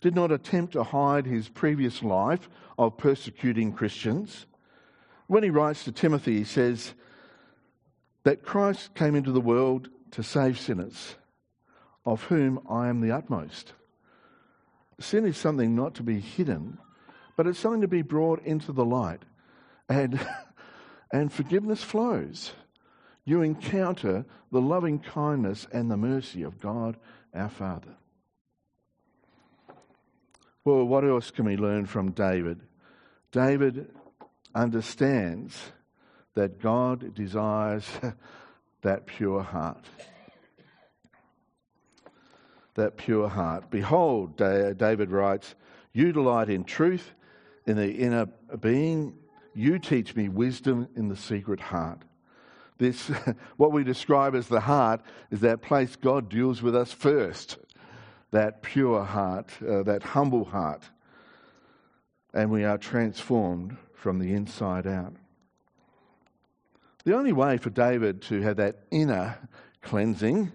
did 0.00 0.14
not 0.14 0.32
attempt 0.32 0.72
to 0.74 0.84
hide 0.84 1.26
his 1.26 1.48
previous 1.48 2.02
life 2.02 2.48
of 2.78 2.96
persecuting 2.96 3.72
Christians. 3.72 4.46
When 5.26 5.42
he 5.42 5.50
writes 5.50 5.84
to 5.84 5.92
Timothy, 5.92 6.38
he 6.38 6.44
says, 6.44 6.94
that 8.24 8.42
Christ 8.42 8.94
came 8.94 9.14
into 9.14 9.32
the 9.32 9.40
world 9.40 9.88
to 10.12 10.22
save 10.22 10.58
sinners, 10.58 11.16
of 12.04 12.24
whom 12.24 12.60
I 12.68 12.88
am 12.88 13.00
the 13.00 13.12
utmost. 13.12 13.72
Sin 14.98 15.24
is 15.24 15.36
something 15.36 15.74
not 15.74 15.94
to 15.94 16.02
be 16.02 16.20
hidden, 16.20 16.78
but 17.36 17.46
it's 17.46 17.58
something 17.58 17.80
to 17.80 17.88
be 17.88 18.02
brought 18.02 18.44
into 18.44 18.72
the 18.72 18.84
light. 18.84 19.22
And, 19.88 20.20
and 21.12 21.32
forgiveness 21.32 21.82
flows. 21.82 22.52
You 23.24 23.42
encounter 23.42 24.24
the 24.52 24.60
loving 24.60 24.98
kindness 24.98 25.66
and 25.72 25.90
the 25.90 25.96
mercy 25.96 26.42
of 26.42 26.60
God 26.60 26.96
our 27.34 27.48
Father. 27.48 27.94
Well, 30.64 30.84
what 30.84 31.04
else 31.04 31.30
can 31.30 31.46
we 31.46 31.56
learn 31.56 31.86
from 31.86 32.10
David? 32.10 32.60
David 33.32 33.90
understands 34.54 35.72
that 36.34 36.60
God 36.60 37.14
desires 37.14 37.86
that 38.82 39.06
pure 39.06 39.42
heart. 39.42 39.84
That 42.74 42.96
pure 42.96 43.28
heart. 43.28 43.70
Behold, 43.70 44.36
David 44.36 45.10
writes, 45.10 45.54
You 45.92 46.12
delight 46.12 46.48
in 46.48 46.64
truth 46.64 47.10
in 47.66 47.76
the 47.76 47.90
inner 47.92 48.26
being. 48.60 49.14
You 49.54 49.78
teach 49.78 50.14
me 50.14 50.28
wisdom 50.28 50.88
in 50.94 51.08
the 51.08 51.16
secret 51.16 51.60
heart. 51.60 52.02
This, 52.78 53.08
what 53.56 53.72
we 53.72 53.84
describe 53.84 54.34
as 54.34 54.48
the 54.48 54.60
heart, 54.60 55.02
is 55.30 55.40
that 55.40 55.62
place 55.62 55.96
God 55.96 56.28
deals 56.28 56.62
with 56.62 56.74
us 56.74 56.92
first. 56.92 57.58
That 58.30 58.62
pure 58.62 59.04
heart, 59.04 59.50
uh, 59.68 59.82
that 59.82 60.02
humble 60.02 60.44
heart. 60.44 60.82
And 62.32 62.50
we 62.50 62.64
are 62.64 62.78
transformed 62.78 63.76
from 63.92 64.18
the 64.18 64.32
inside 64.32 64.86
out. 64.86 65.14
The 67.04 67.16
only 67.16 67.32
way 67.32 67.56
for 67.56 67.70
David 67.70 68.20
to 68.22 68.42
have 68.42 68.56
that 68.56 68.84
inner 68.90 69.38
cleansing 69.82 70.52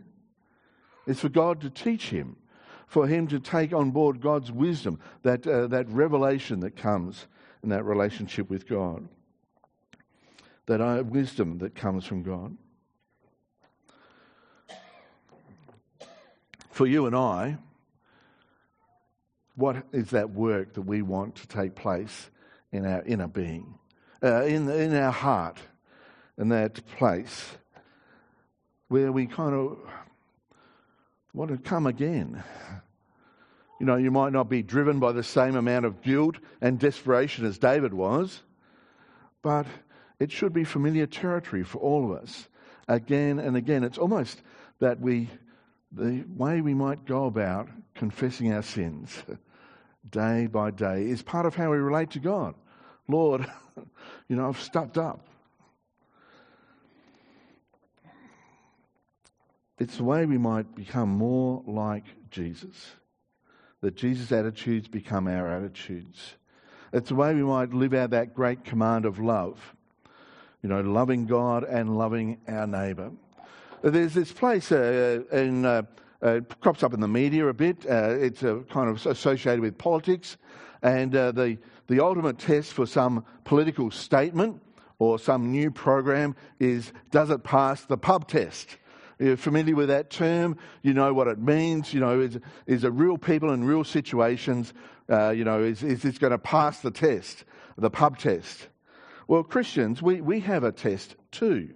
is 1.08 1.19
for 1.19 1.29
God 1.29 1.62
to 1.62 1.69
teach 1.69 2.10
him, 2.10 2.36
for 2.88 3.08
him 3.08 3.27
to 3.27 3.39
take 3.39 3.73
on 3.73 3.91
board 3.91 4.21
God's 4.21 4.51
wisdom, 4.51 4.99
that, 5.23 5.45
uh, 5.47 5.67
that 5.67 5.89
revelation 5.89 6.60
that 6.60 6.75
comes 6.75 7.25
in 7.63 7.69
that 7.69 7.84
relationship 7.84 8.49
with 8.49 8.67
God, 8.67 9.08
that 10.67 10.81
uh, 10.81 11.03
wisdom 11.03 11.58
that 11.60 11.73
comes 11.73 12.05
from 12.05 12.21
God. 12.21 12.55
For 16.69 16.86
you 16.86 17.08
and 17.08 17.15
I, 17.15 17.58
what 19.55 19.86
is 19.91 20.10
that 20.12 20.31
work 20.31 20.73
that 20.73 20.81
we 20.81 21.01
want 21.01 21.36
to 21.38 21.47
take 21.47 21.73
place 21.73 22.29
in 22.71 22.86
our 22.86 23.01
inner 23.03 23.27
being, 23.27 23.79
uh, 24.21 24.43
in, 24.43 24.69
in 24.69 24.93
our 24.95 25.12
heart? 25.12 25.58
In 26.38 26.50
that 26.50 26.86
place 26.98 27.52
where 28.88 29.12
we 29.12 29.26
kind 29.26 29.54
of 29.54 29.78
want 31.34 31.52
to 31.52 31.58
come 31.58 31.86
again. 31.86 32.43
You 33.80 33.86
know, 33.86 33.95
you 33.95 34.12
might 34.12 34.32
not 34.32 34.50
be 34.50 34.63
driven 34.63 35.00
by 35.00 35.12
the 35.12 35.24
same 35.24 35.56
amount 35.56 35.86
of 35.86 36.02
guilt 36.02 36.38
and 36.62 36.80
desperation 36.80 37.45
as 37.45 37.58
David 37.58 37.93
was, 37.93 38.41
but 39.41 39.65
it 40.19 40.32
should 40.32 40.54
be 40.54 40.63
familiar 40.63 41.06
territory 41.06 41.63
for 41.63 41.80
all 41.80 42.12
of 42.12 42.24
us 42.24 42.48
again 42.88 43.39
and 43.39 43.58
again. 43.58 43.84
It's 43.84 43.98
almost 43.98 44.41
that 44.80 45.00
we, 45.00 45.30
the 45.91 46.24
way 46.36 46.62
we 46.62 46.74
might 46.74 47.06
go 47.06 47.26
about 47.26 47.67
confessing 47.95 48.54
our 48.54 48.63
sins 48.63 49.24
day 50.10 50.48
by 50.48 50.71
day 50.71 51.10
is 51.10 51.21
part 51.21 51.45
of 51.45 51.56
how 51.56 51.71
we 51.71 51.78
relate 51.78 52.12
to 52.12 52.19
God. 52.19 52.56
Lord, 53.08 53.45
you 54.28 54.36
know, 54.36 54.48
I've 54.48 54.62
stuffed 54.62 54.98
up. 54.98 55.28
It's 59.78 59.98
the 59.98 60.06
way 60.06 60.26
we 60.26 60.38
might 60.38 60.74
become 60.74 61.10
more 61.10 61.62
like 61.68 62.06
Jesus. 62.32 62.92
that 63.82 63.96
Jesus' 63.96 64.32
attitudes 64.32 64.88
become 64.88 65.28
our 65.28 65.48
attitudes. 65.48 66.36
It's 66.94 67.10
the 67.10 67.16
way 67.16 67.36
we 67.36 67.44
might 67.44 67.74
live 67.74 67.94
out 67.94 68.12
that 68.12 68.34
great 68.34 68.64
command 68.64 69.06
of 69.06 69.20
love. 69.20 69.76
You 70.64 70.70
know, 70.70 70.82
loving 70.82 71.26
God 71.26 71.64
and 71.66 71.98
loving 71.98 72.40
our 72.48 72.66
neighbour. 72.66 73.12
There's 73.84 74.14
this 74.14 74.32
place 74.32 74.72
uh, 74.72 75.24
in, 75.32 75.66
uh, 75.66 75.84
uh, 76.22 76.40
crops 76.62 76.82
up 76.82 76.94
in 76.94 77.02
the 77.02 77.08
media 77.08 77.46
a 77.48 77.54
bit. 77.54 77.86
Uh, 77.86 78.16
it's 78.18 78.42
uh, 78.44 78.62
kind 78.70 78.90
of 78.90 79.06
associated 79.06 79.60
with 79.60 79.78
politics. 79.78 80.38
And 80.82 81.16
uh, 81.16 81.32
the, 81.34 81.58
the 81.88 82.00
ultimate 82.00 82.40
test 82.40 82.74
for 82.74 82.88
some 82.88 83.26
political 83.44 83.92
statement 83.92 84.62
or 84.98 85.20
some 85.20 85.52
new 85.52 85.70
program 85.70 86.36
is 86.60 86.94
does 87.12 87.30
it 87.30 87.44
pass 87.44 87.86
the 87.86 87.98
pub 87.98 88.28
test? 88.28 88.78
You're 89.19 89.38
familiar 89.38 89.75
with 89.75 89.88
that 89.89 90.10
term. 90.10 90.58
You 90.82 90.93
know 90.93 91.13
what 91.13 91.28
it 91.28 91.39
means. 91.39 91.93
You 91.93 91.99
know, 92.01 92.19
is, 92.19 92.39
is 92.67 92.84
it 92.84 92.89
real 92.89 93.17
people 93.17 93.51
in 93.51 93.63
real 93.63 93.84
situations? 93.84 94.73
Uh, 95.10 95.30
you 95.30 95.43
know, 95.43 95.63
is, 95.63 95.84
is 95.84 96.01
this 96.01 96.17
going 96.17 96.32
to 96.32 96.38
pass 96.38 96.82
the 96.82 96.91
test, 96.91 97.45
the 97.78 97.89
pub 97.89 98.17
test? 98.17 98.67
Well, 99.28 99.43
Christians, 99.43 100.01
we, 100.01 100.21
we 100.21 100.41
have 100.41 100.63
a 100.63 100.71
test 100.71 101.15
too. 101.32 101.73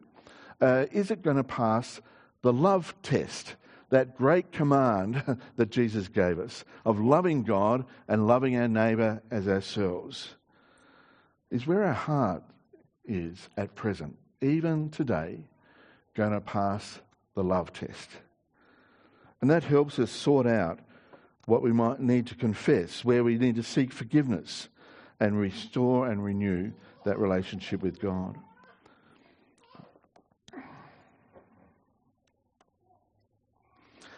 Uh, 0.62 0.86
is 0.92 1.12
it 1.12 1.22
going 1.22 1.38
to 1.38 1.44
pass 1.44 2.02
the 2.42 2.54
love 2.54 2.94
test? 3.02 3.56
That 3.92 4.18
great 4.18 4.52
command 4.52 5.40
that 5.56 5.72
Jesus 5.72 6.08
gave 6.10 6.38
us 6.38 6.64
of 6.86 7.00
loving 7.00 7.44
God 7.44 7.86
and 8.08 8.28
loving 8.28 8.56
our 8.56 8.68
neighbour 8.68 9.24
as 9.32 9.48
ourselves 9.48 10.36
is 11.50 11.66
where 11.66 11.84
our 11.84 11.94
heart 11.94 12.44
is 13.06 13.50
at 13.58 13.76
present, 13.76 14.18
even 14.42 14.90
today, 14.90 15.40
going 16.14 16.32
to 16.32 16.42
pass 16.42 17.00
the 17.40 17.44
love 17.44 17.72
test. 17.72 18.10
And 19.40 19.50
that 19.50 19.64
helps 19.64 19.98
us 19.98 20.12
sort 20.12 20.46
out 20.46 20.80
what 21.46 21.62
we 21.62 21.72
might 21.72 22.02
need 22.02 22.28
to 22.28 22.36
confess, 22.36 23.06
where 23.06 23.24
we 23.24 23.38
need 23.38 23.56
to 23.56 23.64
seek 23.64 23.94
forgiveness 23.94 24.68
and 25.22 25.40
restore 25.40 26.08
and 26.08 26.22
renew 26.22 26.74
that 27.06 27.18
relationship 27.18 27.82
with 27.82 28.02
God. 28.02 28.36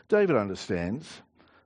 David 0.10 0.36
understands 0.36 1.22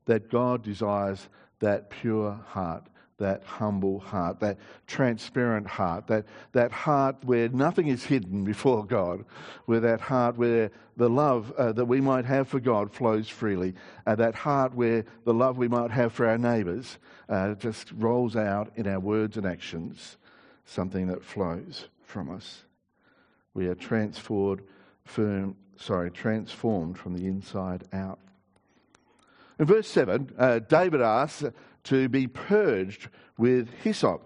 that 0.07 0.29
God 0.29 0.61
desires 0.61 1.29
that 1.59 1.89
pure 1.89 2.33
heart 2.47 2.83
that 3.17 3.43
humble 3.43 3.99
heart, 3.99 4.39
that 4.41 4.58
transparent 4.88 5.65
heart, 5.65 6.08
that, 6.08 6.25
that 6.51 6.71
heart 6.71 7.15
where 7.23 7.47
nothing 7.49 7.88
is 7.88 8.04
hidden 8.04 8.43
before 8.43 8.86
God, 8.86 9.23
where 9.65 9.80
that 9.80 10.01
heart 10.01 10.38
where 10.38 10.69
the 10.97 11.10
love 11.10 11.51
uh, 11.58 11.71
that 11.73 11.86
we 11.86 12.01
might 12.01 12.25
have 12.25 12.47
for 12.47 12.60
God 12.60 12.91
flows 12.91 13.30
freely, 13.30 13.73
uh, 14.06 14.15
that 14.15 14.36
heart 14.36 14.73
where 14.73 15.06
the 15.23 15.34
love 15.34 15.58
we 15.58 15.67
might 15.67 15.91
have 15.91 16.12
for 16.12 16.28
our 16.28 16.38
neighbours 16.38 16.97
uh, 17.30 17.54
just 17.56 17.91
rolls 17.93 18.36
out 18.36 18.71
in 18.75 18.88
our 18.88 18.99
words 18.99 19.38
and 19.38 19.45
actions, 19.45 20.17
something 20.65 21.08
that 21.08 21.23
flows 21.23 21.88
from 22.04 22.30
us. 22.30 22.63
We 23.54 23.67
are 23.67 23.75
transformed, 23.75 24.62
firm, 25.06 25.56
sorry, 25.78 26.12
transformed 26.12 26.97
from 26.97 27.13
the 27.13 27.28
inside 27.28 27.86
out. 27.93 28.19
In 29.58 29.65
verse 29.65 29.88
7, 29.88 30.34
uh, 30.38 30.60
David 30.60 31.01
asks, 31.01 31.45
to 31.85 32.09
be 32.09 32.27
purged 32.27 33.09
with 33.37 33.69
hyssop. 33.83 34.21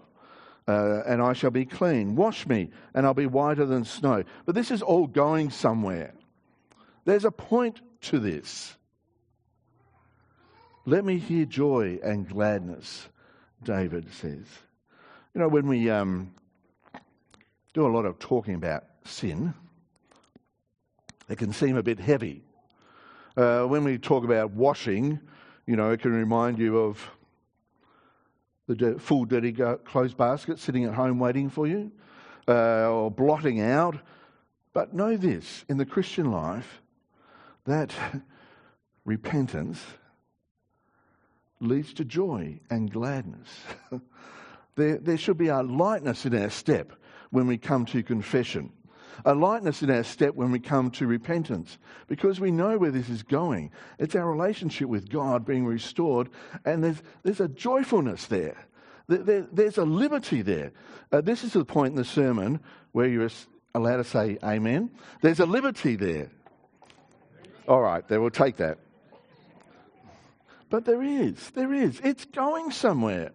Uh, 0.68 1.02
and 1.06 1.20
I 1.20 1.32
shall 1.32 1.50
be 1.50 1.64
clean. 1.64 2.14
Wash 2.14 2.46
me, 2.46 2.70
and 2.94 3.04
I'll 3.04 3.14
be 3.14 3.26
whiter 3.26 3.66
than 3.66 3.84
snow. 3.84 4.22
But 4.46 4.54
this 4.54 4.70
is 4.70 4.82
all 4.82 5.06
going 5.06 5.50
somewhere. 5.50 6.14
There's 7.04 7.24
a 7.24 7.30
point 7.30 7.80
to 8.02 8.18
this. 8.18 8.76
Let 10.86 11.04
me 11.04 11.18
hear 11.18 11.44
joy 11.44 11.98
and 12.02 12.28
gladness, 12.28 13.08
David 13.62 14.12
says. 14.12 14.46
You 15.34 15.40
know, 15.40 15.48
when 15.48 15.66
we 15.66 15.90
um, 15.90 16.34
do 17.74 17.86
a 17.86 17.88
lot 17.88 18.04
of 18.04 18.18
talking 18.18 18.54
about 18.54 18.84
sin, 19.04 19.54
it 21.28 21.38
can 21.38 21.52
seem 21.52 21.76
a 21.76 21.82
bit 21.82 21.98
heavy. 21.98 22.42
Uh, 23.36 23.64
when 23.64 23.84
we 23.84 23.98
talk 23.98 24.24
about 24.24 24.52
washing, 24.52 25.20
you 25.66 25.76
know, 25.76 25.90
it 25.90 26.00
can 26.00 26.12
remind 26.12 26.58
you 26.58 26.78
of 26.78 27.10
the 28.74 28.98
full 28.98 29.24
dirty 29.24 29.52
clothes 29.52 30.14
basket 30.14 30.58
sitting 30.58 30.84
at 30.84 30.94
home 30.94 31.18
waiting 31.18 31.50
for 31.50 31.66
you, 31.66 31.90
uh, 32.48 32.88
or 32.88 33.10
blotting 33.10 33.60
out. 33.60 33.96
But 34.72 34.94
know 34.94 35.16
this 35.16 35.64
in 35.68 35.78
the 35.78 35.86
Christian 35.86 36.30
life, 36.30 36.80
that 37.64 37.92
repentance 39.04 39.82
leads 41.60 41.92
to 41.94 42.04
joy 42.04 42.60
and 42.70 42.90
gladness. 42.90 43.48
there, 44.76 44.98
there 44.98 45.18
should 45.18 45.38
be 45.38 45.48
a 45.48 45.62
lightness 45.62 46.24
in 46.24 46.34
our 46.34 46.50
step 46.50 46.92
when 47.30 47.46
we 47.46 47.58
come 47.58 47.84
to 47.86 48.02
confession 48.02 48.72
a 49.24 49.34
lightness 49.34 49.82
in 49.82 49.90
our 49.90 50.04
step 50.04 50.34
when 50.34 50.50
we 50.50 50.58
come 50.58 50.90
to 50.92 51.06
repentance 51.06 51.78
because 52.06 52.40
we 52.40 52.50
know 52.50 52.78
where 52.78 52.90
this 52.90 53.08
is 53.08 53.22
going. 53.22 53.70
It's 53.98 54.14
our 54.14 54.30
relationship 54.30 54.88
with 54.88 55.08
God 55.08 55.44
being 55.44 55.66
restored, 55.66 56.30
and 56.64 56.82
there's, 56.84 57.02
there's 57.22 57.40
a 57.40 57.48
joyfulness 57.48 58.26
there. 58.26 58.56
there 59.08 59.46
there's 59.52 59.78
a 59.78 59.84
liberty 59.84 60.42
there. 60.42 60.72
Uh, 61.12 61.20
this 61.20 61.44
is 61.44 61.52
the 61.52 61.64
point 61.64 61.92
in 61.92 61.96
the 61.96 62.04
sermon 62.04 62.60
where 62.92 63.08
you're 63.08 63.30
allowed 63.74 63.98
to 63.98 64.04
say 64.04 64.38
amen. 64.44 64.90
There's 65.20 65.40
a 65.40 65.46
liberty 65.46 65.96
there. 65.96 66.30
All 67.68 67.80
right, 67.80 68.06
then 68.08 68.20
we'll 68.20 68.30
take 68.30 68.56
that. 68.56 68.78
But 70.70 70.84
there 70.84 71.02
is, 71.02 71.50
there 71.50 71.72
is. 71.72 72.00
It's 72.02 72.24
going 72.24 72.70
somewhere. 72.70 73.32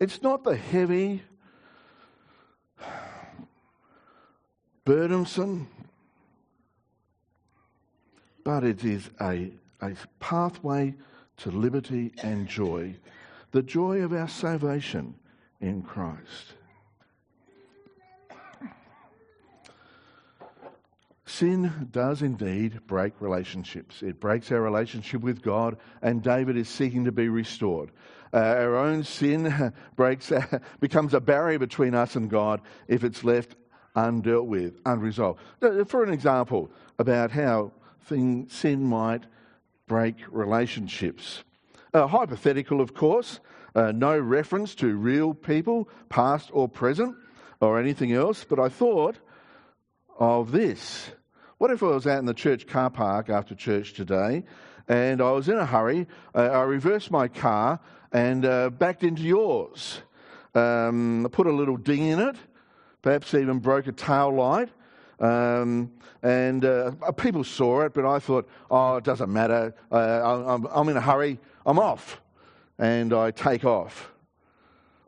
It's 0.00 0.22
not 0.22 0.44
the 0.44 0.56
heavy, 0.56 1.22
burdensome, 4.90 5.68
but 8.42 8.64
it 8.64 8.82
is 8.84 9.08
a, 9.20 9.52
a 9.80 9.92
pathway 10.18 10.92
to 11.36 11.48
liberty 11.52 12.10
and 12.24 12.48
joy, 12.48 12.92
the 13.52 13.62
joy 13.62 14.02
of 14.02 14.12
our 14.12 14.26
salvation 14.26 15.14
in 15.60 15.80
Christ. 15.80 16.54
Sin 21.24 21.88
does 21.92 22.22
indeed 22.22 22.80
break 22.88 23.12
relationships. 23.20 24.02
It 24.02 24.18
breaks 24.18 24.50
our 24.50 24.60
relationship 24.60 25.20
with 25.20 25.40
God, 25.40 25.76
and 26.02 26.20
David 26.20 26.56
is 26.56 26.68
seeking 26.68 27.04
to 27.04 27.12
be 27.12 27.28
restored. 27.28 27.92
Uh, 28.34 28.38
our 28.38 28.74
own 28.74 29.04
sin 29.04 29.72
breaks, 29.94 30.32
becomes 30.80 31.14
a 31.14 31.20
barrier 31.20 31.60
between 31.60 31.94
us 31.94 32.16
and 32.16 32.28
God 32.28 32.60
if 32.88 33.04
it's 33.04 33.22
left 33.22 33.54
undealt 33.96 34.46
with, 34.46 34.80
unresolved. 34.86 35.40
For 35.86 36.04
an 36.04 36.12
example 36.12 36.70
about 36.98 37.30
how 37.30 37.72
thing, 38.02 38.48
sin 38.48 38.84
might 38.84 39.24
break 39.86 40.16
relationships. 40.30 41.42
Uh, 41.92 42.06
hypothetical, 42.06 42.80
of 42.80 42.94
course, 42.94 43.40
uh, 43.74 43.92
no 43.92 44.18
reference 44.18 44.74
to 44.76 44.96
real 44.96 45.34
people, 45.34 45.88
past 46.08 46.50
or 46.52 46.68
present, 46.68 47.16
or 47.60 47.78
anything 47.78 48.12
else, 48.12 48.44
but 48.44 48.58
I 48.58 48.68
thought 48.68 49.16
of 50.18 50.52
this. 50.52 51.10
What 51.58 51.70
if 51.70 51.82
I 51.82 51.86
was 51.86 52.06
out 52.06 52.18
in 52.18 52.26
the 52.26 52.34
church 52.34 52.66
car 52.66 52.90
park 52.90 53.28
after 53.28 53.54
church 53.54 53.92
today 53.92 54.44
and 54.88 55.20
I 55.20 55.30
was 55.32 55.48
in 55.48 55.56
a 55.56 55.66
hurry? 55.66 56.06
Uh, 56.34 56.40
I 56.40 56.62
reversed 56.62 57.10
my 57.10 57.28
car 57.28 57.80
and 58.12 58.44
uh, 58.46 58.70
backed 58.70 59.04
into 59.04 59.22
yours. 59.22 60.00
Um, 60.54 61.28
put 61.30 61.46
a 61.46 61.52
little 61.52 61.76
ding 61.76 62.06
in 62.06 62.18
it 62.18 62.36
perhaps 63.02 63.34
even 63.34 63.58
broke 63.58 63.86
a 63.86 63.92
tail 63.92 64.34
light. 64.34 64.68
Um, 65.20 65.92
and 66.22 66.64
uh, 66.64 66.92
people 67.16 67.44
saw 67.44 67.82
it, 67.82 67.94
but 67.94 68.04
I 68.06 68.18
thought, 68.18 68.48
oh, 68.70 68.96
it 68.96 69.04
doesn't 69.04 69.32
matter. 69.32 69.74
Uh, 69.90 70.44
I'm, 70.46 70.66
I'm 70.70 70.88
in 70.88 70.96
a 70.96 71.00
hurry. 71.00 71.38
I'm 71.64 71.78
off. 71.78 72.20
And 72.78 73.12
I 73.12 73.30
take 73.30 73.64
off. 73.64 74.10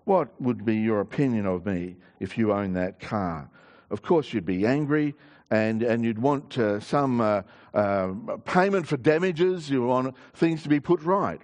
What 0.05 0.29
would 0.41 0.65
be 0.65 0.77
your 0.77 1.01
opinion 1.01 1.47
of 1.47 1.65
me 1.65 1.97
if 2.21 2.37
you 2.37 2.53
owned 2.53 2.77
that 2.77 3.01
car? 3.01 3.49
Of 3.91 4.03
course, 4.03 4.33
you'd 4.33 4.47
be 4.47 4.67
angry 4.67 5.15
and, 5.51 5.83
and 5.83 6.05
you'd 6.05 6.19
want 6.19 6.59
uh, 6.59 6.81
some 6.81 7.21
uh, 7.21 7.43
uh, 7.75 8.13
payment 8.45 8.87
for 8.87 8.97
damages. 8.97 9.71
You 9.71 9.87
want 9.87 10.15
things 10.35 10.63
to 10.63 10.69
be 10.69 10.81
put 10.81 11.03
right. 11.03 11.41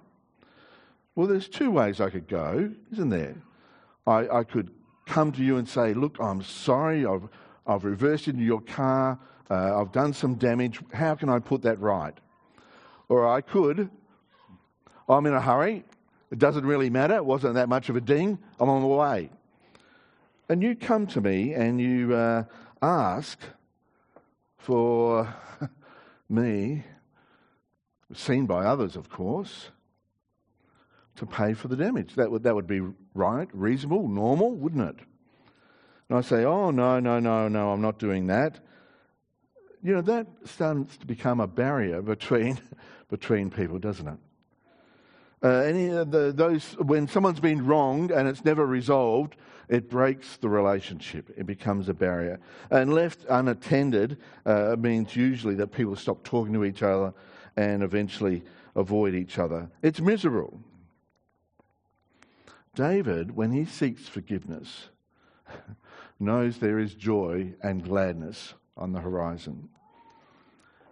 Well, 1.15 1.27
there's 1.27 1.49
two 1.49 1.71
ways 1.71 2.01
I 2.01 2.11
could 2.11 2.29
go, 2.29 2.73
isn't 2.93 3.11
there? 3.11 3.37
I, 4.07 4.39
I 4.39 4.45
could 4.45 4.71
come 5.09 5.33
to 5.33 5.43
you 5.43 5.57
and 5.57 5.69
say, 5.69 5.95
Look, 5.95 6.19
I'm 6.21 6.43
sorry, 6.43 7.05
I've, 7.05 7.29
I've 7.67 7.85
reversed 7.85 8.29
into 8.29 8.43
your 8.43 8.61
car, 8.61 9.19
uh, 9.51 9.81
I've 9.81 9.93
done 9.93 10.13
some 10.13 10.35
damage, 10.35 10.81
how 10.93 11.15
can 11.15 11.29
I 11.29 11.39
put 11.39 11.63
that 11.63 11.81
right? 11.81 12.17
Or 13.09 13.27
I 13.27 13.41
could, 13.41 13.91
I'm 15.09 15.27
in 15.27 15.35
a 15.35 15.41
hurry, 15.41 15.85
it 16.31 16.39
doesn't 16.39 16.67
really 16.67 16.91
matter, 16.91 17.17
it 17.17 17.25
wasn't 17.25 17.55
that 17.55 17.69
much 17.69 17.89
of 17.89 17.97
a 17.97 18.01
ding, 18.01 18.39
I'm 18.61 18.69
on 18.69 18.83
the 18.83 18.89
way. 18.89 19.31
And 20.49 20.63
you 20.63 20.77
come 20.77 21.07
to 21.09 21.21
me 21.21 21.55
and 21.55 21.81
you 21.81 22.15
uh, 22.15 22.45
ask 22.83 23.39
for 24.59 25.35
me, 26.29 26.85
seen 28.15 28.47
by 28.47 28.67
others, 28.67 28.97
of 28.97 29.09
course, 29.09 29.71
to 31.19 31.27
pay 31.27 31.55
for 31.55 31.69
the 31.69 31.77
damage. 31.77 32.15
That 32.15 32.31
would, 32.31 32.43
that 32.45 32.55
would 32.55 32.67
be 32.67 32.83
right, 33.15 33.49
reasonable, 33.53 34.09
normal, 34.09 34.53
wouldn't 34.53 34.89
it? 34.89 35.05
And 36.09 36.19
I 36.19 36.21
say, 36.23 36.45
oh, 36.45 36.71
no, 36.71 37.01
no, 37.01 37.19
no, 37.19 37.49
no, 37.49 37.73
I'm 37.73 37.83
not 37.83 37.99
doing 37.99 38.27
that. 38.29 38.59
You 39.83 39.95
know, 39.95 40.01
that 40.03 40.27
starts 40.45 40.97
to 40.97 41.07
become 41.07 41.41
a 41.41 41.47
barrier 41.47 42.03
between, 42.03 42.59
between 43.11 43.51
people, 43.51 43.79
doesn't 43.79 44.09
it? 44.09 44.19
Uh, 45.41 45.49
any 45.49 45.89
of 45.91 46.11
the, 46.11 46.33
those, 46.33 46.73
when 46.79 47.07
someone's 47.07 47.39
been 47.39 47.65
wronged 47.65 48.11
and 48.11 48.27
it's 48.27 48.45
never 48.45 48.67
resolved, 48.67 49.37
it 49.69 49.89
breaks 49.89 50.37
the 50.39 50.49
relationship. 50.49 51.31
It 51.37 51.47
becomes 51.47 51.89
a 51.89 51.95
barrier. 51.95 52.41
And 52.71 52.93
left 52.93 53.25
unattended 53.29 54.19
uh, 54.47 54.77
means 54.79 55.15
usually 55.15 55.55
that 55.57 55.69
people 55.69 55.95
stop 55.95 56.25
talking 56.25 56.53
to 56.55 56.65
each 56.65 56.83
other 56.83 57.13
and 57.57 57.83
eventually 57.83 58.43
avoid 58.75 59.15
each 59.15 59.39
other. 59.39 59.69
It's 59.83 60.01
miserable. 60.01 60.59
David, 62.79 63.35
when 63.35 63.51
he 63.51 63.65
seeks 63.65 64.07
forgiveness, 64.07 64.91
knows 66.21 66.59
there 66.59 66.79
is 66.79 66.95
joy 66.95 67.55
and 67.61 67.83
gladness 67.83 68.55
on 68.77 68.93
the 68.93 69.01
horizon. 69.01 69.69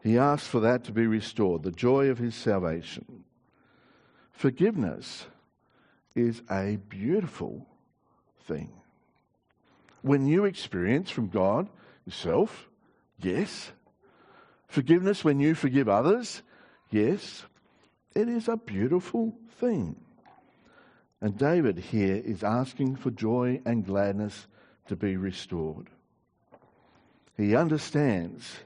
He 0.03 0.19
asks 0.19 0.49
for 0.49 0.59
that 0.59 0.83
to 0.85 0.93
be 0.93 1.07
restored, 1.07 1.63
the 1.63 1.71
joy 1.71 2.09
of 2.09 2.19
his 2.19 2.35
salvation. 2.35 3.23
Forgiveness 4.33 5.27
is 6.17 6.43
a 6.51 6.79
beautiful 6.89 7.65
thing. 8.49 8.73
When 10.03 10.27
you 10.27 10.45
experience 10.45 11.09
from 11.09 11.29
God 11.29 11.69
yourself, 12.05 12.67
yes. 13.21 13.71
Forgiveness 14.67 15.23
when 15.23 15.39
you 15.39 15.55
forgive 15.55 15.89
others, 15.89 16.43
yes. 16.91 17.45
It 18.13 18.29
is 18.29 18.49
a 18.49 18.57
beautiful 18.57 19.39
thing. 19.61 19.95
And 21.21 21.37
David 21.39 21.79
here 21.79 22.17
is 22.17 22.43
asking 22.43 22.97
for 22.97 23.11
joy 23.11 23.61
and 23.65 23.85
gladness 23.85 24.47
to 24.89 24.97
be 24.97 25.17
restored. 25.17 25.89
He 27.37 27.57
understands 27.57 28.57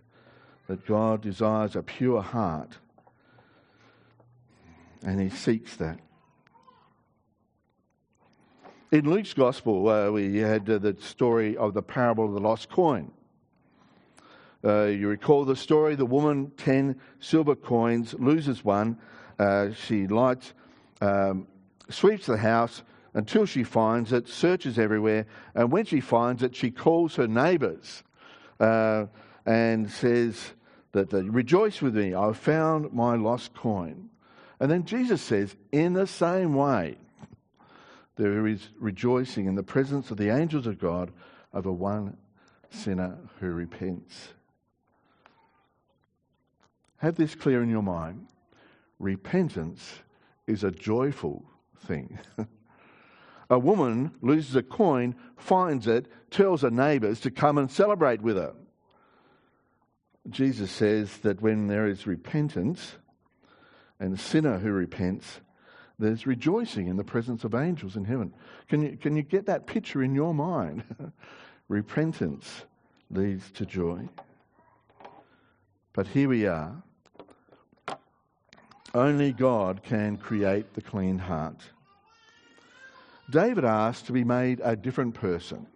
that 0.66 0.86
God 0.86 1.22
desires 1.22 1.76
a 1.76 1.82
pure 1.82 2.22
heart 2.22 2.78
and 5.02 5.20
he 5.20 5.30
seeks 5.30 5.76
that. 5.76 5.98
In 8.92 9.08
Luke's 9.08 9.34
Gospel, 9.34 9.88
uh, 9.88 10.10
we 10.10 10.38
had 10.38 10.68
uh, 10.68 10.78
the 10.78 10.96
story 11.00 11.56
of 11.56 11.74
the 11.74 11.82
parable 11.82 12.24
of 12.26 12.32
the 12.32 12.40
lost 12.40 12.68
coin. 12.68 13.12
Uh, 14.64 14.86
you 14.86 15.08
recall 15.08 15.44
the 15.44 15.56
story 15.56 15.94
the 15.94 16.04
woman, 16.04 16.50
10 16.56 17.00
silver 17.20 17.54
coins, 17.54 18.14
loses 18.18 18.64
one. 18.64 18.98
Uh, 19.38 19.70
she 19.72 20.06
lights, 20.06 20.52
um, 21.00 21.46
sweeps 21.90 22.26
the 22.26 22.36
house 22.36 22.82
until 23.14 23.44
she 23.44 23.64
finds 23.64 24.12
it, 24.12 24.28
searches 24.28 24.78
everywhere, 24.78 25.26
and 25.54 25.72
when 25.72 25.84
she 25.84 26.00
finds 26.00 26.42
it, 26.42 26.54
she 26.54 26.70
calls 26.70 27.16
her 27.16 27.26
neighbours 27.26 28.02
uh, 28.60 29.06
and 29.46 29.90
says 29.90 30.52
that, 30.92 31.10
they 31.10 31.22
Rejoice 31.22 31.82
with 31.82 31.96
me, 31.96 32.14
I've 32.14 32.36
found 32.36 32.92
my 32.92 33.16
lost 33.16 33.54
coin. 33.54 34.10
And 34.60 34.70
then 34.70 34.84
Jesus 34.84 35.22
says, 35.22 35.56
In 35.72 35.94
the 35.94 36.06
same 36.06 36.54
way, 36.54 36.98
there 38.16 38.46
is 38.46 38.68
rejoicing 38.78 39.46
in 39.46 39.54
the 39.54 39.62
presence 39.62 40.10
of 40.10 40.18
the 40.18 40.28
angels 40.28 40.66
of 40.66 40.78
God 40.78 41.10
over 41.54 41.72
one 41.72 42.16
sinner 42.70 43.18
who 43.40 43.46
repents. 43.46 44.34
Have 46.98 47.16
this 47.16 47.34
clear 47.34 47.62
in 47.62 47.70
your 47.70 47.82
mind. 47.82 48.26
Repentance 48.98 50.00
is 50.46 50.64
a 50.64 50.70
joyful 50.70 51.42
thing. 51.80 52.18
a 53.50 53.58
woman 53.58 54.12
loses 54.20 54.56
a 54.56 54.62
coin, 54.62 55.14
finds 55.36 55.86
it, 55.86 56.06
tells 56.30 56.62
her 56.62 56.70
neighbours 56.70 57.20
to 57.20 57.30
come 57.30 57.58
and 57.58 57.70
celebrate 57.70 58.22
with 58.22 58.36
her. 58.36 58.54
Jesus 60.28 60.70
says 60.70 61.16
that 61.18 61.40
when 61.40 61.66
there 61.66 61.86
is 61.86 62.06
repentance 62.06 62.94
and 63.98 64.14
a 64.14 64.18
sinner 64.18 64.58
who 64.58 64.70
repents, 64.70 65.40
there's 65.98 66.26
rejoicing 66.26 66.88
in 66.88 66.96
the 66.96 67.04
presence 67.04 67.44
of 67.44 67.54
angels 67.54 67.96
in 67.96 68.04
heaven. 68.04 68.32
Can 68.68 68.82
you, 68.82 68.96
can 68.96 69.16
you 69.16 69.22
get 69.22 69.46
that 69.46 69.66
picture 69.66 70.02
in 70.02 70.14
your 70.14 70.34
mind? 70.34 70.84
Repentance 71.68 72.64
leads 73.10 73.50
to 73.52 73.66
joy. 73.66 74.08
But 75.92 76.06
here 76.06 76.28
we 76.28 76.46
are. 76.46 76.82
Only 78.94 79.32
God 79.32 79.82
can 79.82 80.16
create 80.16 80.74
the 80.74 80.82
clean 80.82 81.18
heart. 81.18 81.62
David 83.30 83.64
asked 83.64 84.06
to 84.06 84.12
be 84.12 84.24
made 84.24 84.60
a 84.64 84.74
different 84.74 85.14
person. 85.14 85.66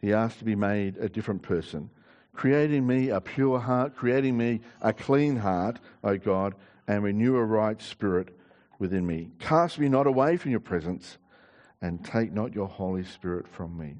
He 0.00 0.12
asked 0.12 0.38
to 0.38 0.44
be 0.44 0.54
made 0.54 0.96
a 0.98 1.08
different 1.08 1.42
person. 1.42 1.90
Creating 2.32 2.86
me 2.86 3.08
a 3.08 3.20
pure 3.20 3.58
heart, 3.58 3.96
creating 3.96 4.36
me 4.36 4.60
a 4.80 4.92
clean 4.92 5.36
heart, 5.36 5.80
O 6.04 6.16
God, 6.16 6.54
and 6.86 7.02
renew 7.02 7.36
a 7.36 7.44
right 7.44 7.82
spirit 7.82 8.28
within 8.78 9.04
me. 9.06 9.30
Cast 9.40 9.78
me 9.78 9.88
not 9.88 10.06
away 10.06 10.36
from 10.36 10.52
your 10.52 10.60
presence, 10.60 11.18
and 11.82 12.04
take 12.04 12.32
not 12.32 12.54
your 12.54 12.68
Holy 12.68 13.04
Spirit 13.04 13.48
from 13.48 13.76
me. 13.76 13.96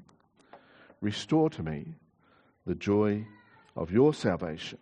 Restore 1.01 1.49
to 1.49 1.63
me 1.63 1.95
the 2.65 2.75
joy 2.75 3.25
of 3.75 3.91
your 3.91 4.13
salvation. 4.13 4.77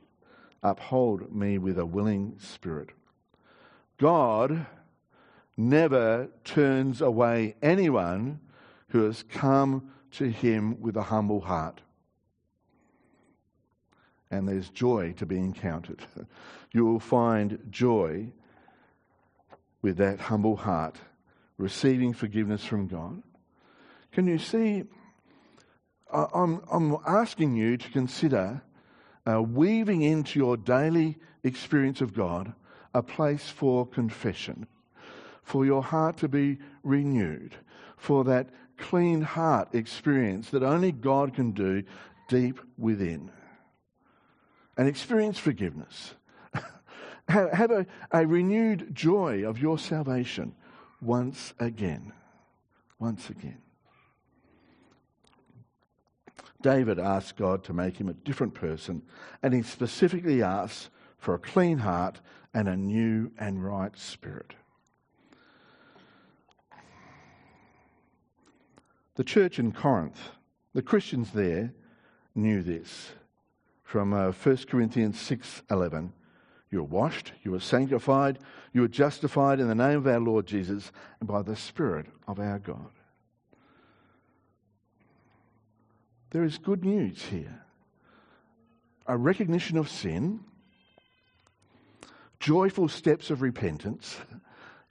Uphold 0.61 1.33
me 1.33 1.57
with 1.57 1.77
a 1.79 1.85
willing 1.85 2.35
spirit. 2.39 2.89
God 3.97 4.65
never 5.55 6.29
turns 6.43 7.01
away 7.01 7.55
anyone 7.61 8.39
who 8.89 9.03
has 9.03 9.23
come 9.23 9.91
to 10.11 10.25
him 10.25 10.79
with 10.81 10.97
a 10.97 11.03
humble 11.03 11.41
heart. 11.41 11.81
And 14.31 14.47
there's 14.47 14.69
joy 14.69 15.13
to 15.17 15.25
be 15.25 15.37
encountered. 15.37 16.01
You 16.71 16.85
will 16.85 16.99
find 16.99 17.65
joy 17.71 18.27
with 19.81 19.97
that 19.97 20.19
humble 20.19 20.55
heart, 20.55 20.97
receiving 21.57 22.13
forgiveness 22.13 22.63
from 22.63 22.85
God. 22.85 23.23
Can 24.11 24.27
you 24.27 24.37
see? 24.37 24.83
I'm, 26.11 26.61
I'm 26.71 26.97
asking 27.07 27.55
you 27.55 27.75
to 27.77 27.89
consider 27.89 28.61
uh, 29.29 29.41
weaving 29.41 30.01
into 30.01 30.39
your 30.39 30.57
daily 30.57 31.17
experience 31.43 32.01
of 32.01 32.13
God 32.13 32.53
a 32.93 33.03
place 33.03 33.47
for 33.47 33.85
confession, 33.85 34.65
for 35.43 35.65
your 35.65 35.83
heart 35.83 36.17
to 36.17 36.27
be 36.27 36.57
renewed, 36.83 37.55
for 37.97 38.23
that 38.23 38.49
clean 38.77 39.21
heart 39.21 39.69
experience 39.73 40.49
that 40.49 40.63
only 40.63 40.91
God 40.91 41.33
can 41.33 41.51
do 41.51 41.83
deep 42.27 42.59
within. 42.77 43.29
And 44.77 44.87
experience 44.87 45.37
forgiveness 45.37 46.15
have, 47.27 47.71
a, 47.71 47.85
a 48.11 48.25
renewed 48.25 48.95
joy 48.95 49.45
of 49.45 49.59
your 49.59 49.77
salvation 49.77 50.55
once 51.01 51.53
again. 51.59 52.13
Once 52.97 53.29
again. 53.29 53.61
David 56.61 56.99
asked 56.99 57.37
God 57.37 57.63
to 57.65 57.73
make 57.73 57.97
him 57.97 58.09
a 58.09 58.13
different 58.13 58.53
person, 58.53 59.01
and 59.41 59.53
he 59.53 59.61
specifically 59.61 60.43
asks 60.43 60.89
for 61.17 61.33
a 61.33 61.39
clean 61.39 61.79
heart 61.79 62.19
and 62.53 62.67
a 62.67 62.75
new 62.75 63.31
and 63.37 63.63
right 63.63 63.97
spirit. 63.97 64.55
The 69.15 69.23
church 69.23 69.59
in 69.59 69.71
Corinth, 69.71 70.19
the 70.73 70.81
Christians 70.81 71.31
there 71.31 71.73
knew 72.35 72.63
this 72.63 73.11
from 73.83 74.13
uh, 74.13 74.31
1 74.31 74.57
Corinthians 74.69 75.17
6:11. 75.17 76.11
You 76.71 76.81
are 76.81 76.83
washed, 76.83 77.33
you 77.43 77.55
are 77.55 77.59
sanctified, 77.59 78.39
you 78.71 78.83
are 78.83 78.87
justified 78.87 79.59
in 79.59 79.67
the 79.67 79.75
name 79.75 79.97
of 79.97 80.07
our 80.07 80.19
Lord 80.19 80.45
Jesus 80.45 80.91
and 81.19 81.27
by 81.27 81.41
the 81.41 81.55
Spirit 81.55 82.05
of 82.27 82.39
our 82.39 82.59
God. 82.59 82.91
There 86.31 86.43
is 86.43 86.57
good 86.57 86.83
news 86.85 87.23
here 87.23 87.63
a 89.07 89.17
recognition 89.17 89.75
of 89.77 89.89
sin, 89.89 90.39
joyful 92.39 92.87
steps 92.87 93.31
of 93.31 93.41
repentance. 93.41 94.17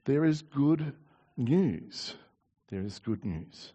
There 0.07 0.25
is 0.25 0.43
good 0.43 0.93
news. 1.37 2.15
There 2.69 2.83
is 2.83 2.99
good 2.99 3.25
news. 3.25 3.73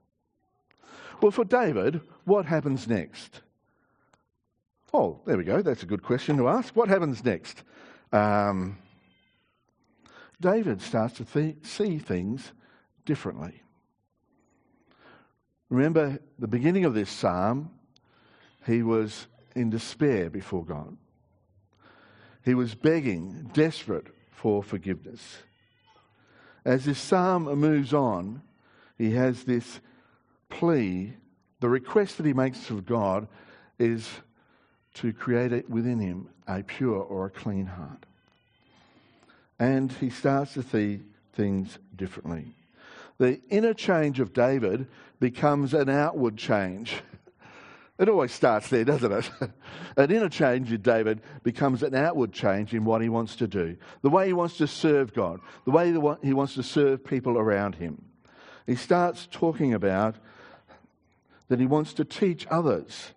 Well, 1.21 1.31
for 1.31 1.45
David, 1.45 2.01
what 2.25 2.45
happens 2.45 2.89
next? 2.89 3.41
Oh, 4.93 5.21
there 5.25 5.37
we 5.37 5.45
go. 5.45 5.61
That's 5.61 5.83
a 5.83 5.85
good 5.87 6.03
question 6.03 6.35
to 6.37 6.49
ask. 6.49 6.75
What 6.75 6.89
happens 6.89 7.23
next? 7.23 7.63
um, 8.11 8.77
David 10.39 10.81
starts 10.81 11.15
to 11.15 11.25
th- 11.25 11.55
see 11.63 11.97
things 11.97 12.51
differently. 13.05 13.62
Remember 15.69 16.19
the 16.37 16.47
beginning 16.47 16.85
of 16.85 16.93
this 16.93 17.09
psalm, 17.09 17.71
he 18.65 18.83
was 18.83 19.27
in 19.55 19.69
despair 19.69 20.29
before 20.29 20.63
God. 20.65 20.97
He 22.43 22.53
was 22.53 22.75
begging, 22.75 23.49
desperate 23.53 24.07
for 24.31 24.61
forgiveness. 24.61 25.37
as 26.65 26.85
this 26.85 26.99
psalm 26.99 27.43
moves 27.43 27.93
on, 27.93 28.41
he 28.97 29.11
has 29.11 29.43
this 29.43 29.79
plea. 30.49 31.13
The 31.59 31.69
request 31.69 32.17
that 32.17 32.25
he 32.25 32.33
makes 32.33 32.69
of 32.69 32.85
God 32.85 33.27
is 33.79 34.09
to 34.95 35.11
create 35.11 35.69
within 35.69 35.99
him 35.99 36.29
a 36.47 36.61
pure 36.63 37.01
or 37.01 37.25
a 37.25 37.29
clean 37.29 37.65
heart. 37.65 38.05
And 39.59 39.91
he 39.91 40.09
starts 40.09 40.53
to 40.53 40.63
see 40.63 41.01
things 41.33 41.79
differently. 41.95 42.53
The 43.17 43.41
inner 43.49 43.73
change 43.73 44.19
of 44.19 44.33
David 44.33 44.87
becomes 45.19 45.73
an 45.73 45.89
outward 45.89 46.37
change. 46.37 46.95
It 47.99 48.09
always 48.09 48.31
starts 48.31 48.69
there, 48.69 48.83
doesn't 48.83 49.11
it? 49.11 49.29
an 49.97 50.11
inner 50.11 50.27
change 50.27 50.71
in 50.71 50.81
David 50.81 51.21
becomes 51.43 51.83
an 51.83 51.93
outward 51.93 52.33
change 52.33 52.73
in 52.73 52.85
what 52.85 53.03
he 53.03 53.07
wants 53.07 53.35
to 53.35 53.47
do, 53.47 53.77
the 54.01 54.09
way 54.09 54.25
he 54.25 54.33
wants 54.33 54.57
to 54.57 54.67
serve 54.67 55.13
God, 55.13 55.39
the 55.65 55.71
way 55.71 55.93
he 56.23 56.33
wants 56.33 56.55
to 56.55 56.63
serve 56.63 57.05
people 57.05 57.37
around 57.37 57.75
him. 57.75 58.03
He 58.65 58.75
starts 58.75 59.27
talking 59.31 59.75
about 59.75 60.15
that 61.49 61.59
he 61.59 61.67
wants 61.67 61.93
to 61.93 62.03
teach 62.03 62.47
others. 62.49 63.11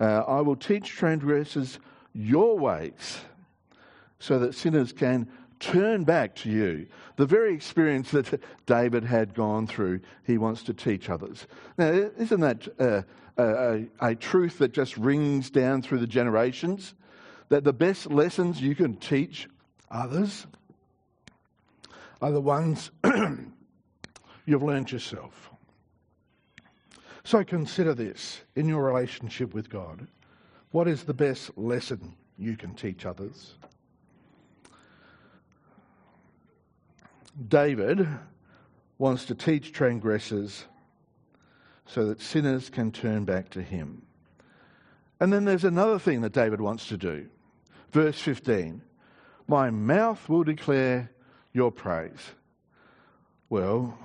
Uh, 0.00 0.22
I 0.26 0.40
will 0.40 0.56
teach 0.56 0.88
transgressors 0.88 1.78
your 2.14 2.58
ways 2.58 3.20
so 4.18 4.38
that 4.38 4.54
sinners 4.54 4.92
can 4.92 5.28
turn 5.62 6.04
back 6.04 6.34
to 6.34 6.50
you. 6.50 6.86
The 7.16 7.24
very 7.24 7.54
experience 7.54 8.10
that 8.10 8.40
David 8.66 9.04
had 9.04 9.32
gone 9.32 9.66
through, 9.66 10.00
he 10.24 10.36
wants 10.36 10.62
to 10.64 10.74
teach 10.74 11.08
others. 11.08 11.46
Now, 11.78 11.88
isn't 12.18 12.40
that 12.40 12.68
uh, 12.78 13.02
a, 13.38 13.84
a, 14.00 14.14
truth 14.14 14.58
that 14.58 14.72
just 14.72 14.96
rings 14.96 15.48
down 15.48 15.80
through 15.80 15.98
the 15.98 16.06
generations? 16.06 16.94
That 17.48 17.64
the 17.64 17.72
best 17.72 18.10
lessons 18.10 18.60
you 18.60 18.74
can 18.74 18.96
teach 18.96 19.48
others 19.90 20.46
are 22.20 22.32
the 22.32 22.40
ones 22.40 22.90
you've 24.46 24.62
learned 24.62 24.90
yourself. 24.90 25.50
So 27.24 27.44
consider 27.44 27.94
this 27.94 28.42
in 28.56 28.68
your 28.68 28.82
relationship 28.82 29.54
with 29.54 29.70
God. 29.70 30.06
What 30.72 30.88
is 30.88 31.04
the 31.04 31.14
best 31.14 31.56
lesson 31.56 32.16
you 32.36 32.56
can 32.56 32.74
teach 32.74 33.06
others? 33.06 33.54
David 37.48 38.06
wants 38.98 39.24
to 39.26 39.34
teach 39.34 39.72
transgressors 39.72 40.66
so 41.86 42.06
that 42.06 42.20
sinners 42.20 42.70
can 42.70 42.92
turn 42.92 43.24
back 43.24 43.50
to 43.50 43.62
him. 43.62 44.02
And 45.20 45.32
then 45.32 45.44
there's 45.44 45.64
another 45.64 45.98
thing 45.98 46.20
that 46.22 46.32
David 46.32 46.60
wants 46.60 46.88
to 46.88 46.96
do. 46.96 47.28
Verse 47.92 48.20
15 48.20 48.82
My 49.46 49.70
mouth 49.70 50.28
will 50.28 50.44
declare 50.44 51.10
your 51.52 51.70
praise. 51.70 52.32
Well, 53.48 53.98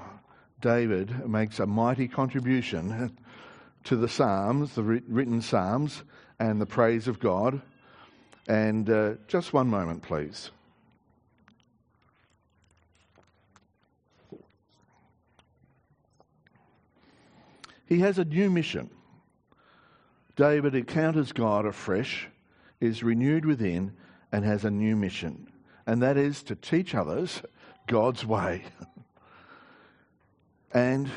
David 0.62 1.28
makes 1.28 1.60
a 1.60 1.66
mighty 1.66 2.08
contribution 2.08 3.16
to 3.86 3.96
the 3.96 4.10
Psalms, 4.10 4.76
the 4.76 4.84
written 4.84 5.42
Psalms, 5.42 6.04
and 6.40 6.60
the 6.60 6.66
praise 6.66 7.08
of 7.08 7.20
God. 7.20 7.62
And 8.48 8.90
uh, 8.90 9.14
just 9.28 9.54
one 9.54 9.68
moment, 9.68 10.04
please. 10.04 10.52
He 17.88 18.00
has 18.00 18.20
a 18.20 18.26
new 18.26 18.50
mission. 18.50 18.90
David 20.36 20.76
encounters 20.76 21.32
God 21.32 21.66
afresh, 21.66 22.28
is 22.80 23.02
renewed 23.02 23.46
within, 23.46 23.94
and 24.32 24.46
has 24.46 24.66
a 24.66 24.72
new 24.72 24.96
mission. 24.96 25.48
And 25.88 26.02
that 26.04 26.18
is 26.18 26.44
to 26.44 26.56
teach 26.56 26.94
others 26.94 27.42
God's 27.88 28.26
way 28.26 28.66
and 30.74 31.10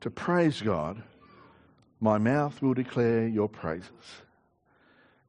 to 0.00 0.10
praise 0.10 0.62
God. 0.62 1.02
My 2.00 2.16
mouth 2.16 2.60
will 2.62 2.74
declare 2.74 3.28
your 3.28 3.48
praises. 3.48 4.22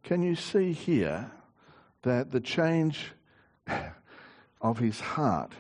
Can 0.04 0.24
you 0.24 0.36
see 0.36 0.72
here 0.72 1.30
that 2.04 2.32
the 2.32 2.40
change 2.40 3.12
of 4.62 4.80
his 4.80 5.00
heart 5.00 5.52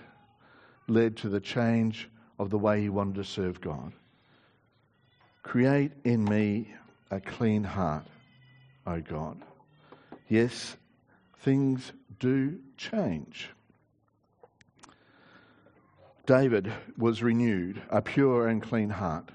led 0.88 1.18
to 1.18 1.30
the 1.30 1.42
change 1.42 2.10
of 2.40 2.50
the 2.50 2.58
way 2.58 2.82
he 2.82 2.90
wanted 2.90 3.16
to 3.16 3.24
serve 3.26 3.60
God? 3.60 3.92
Create 5.50 5.94
in 6.04 6.24
me 6.26 6.68
a 7.10 7.20
clean 7.20 7.64
heart, 7.64 8.06
O 8.86 9.02
God. 9.02 9.42
Yes, 10.28 10.78
things 11.40 11.92
do 12.20 12.60
change. 12.78 13.50
David 16.28 16.72
was 17.00 17.24
renewed, 17.24 17.82
a 17.90 18.00
pure 18.00 18.48
and 18.48 18.62
clean 18.62 18.92
heart. 18.92 19.32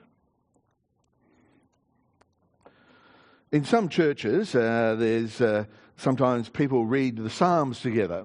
In 3.51 3.65
some 3.65 3.89
churches, 3.89 4.55
uh, 4.55 4.95
there's 4.97 5.41
uh, 5.41 5.65
sometimes 5.97 6.49
people 6.49 6.87
read 6.87 7.17
the 7.17 7.29
Psalms 7.29 7.81
together. 7.81 8.25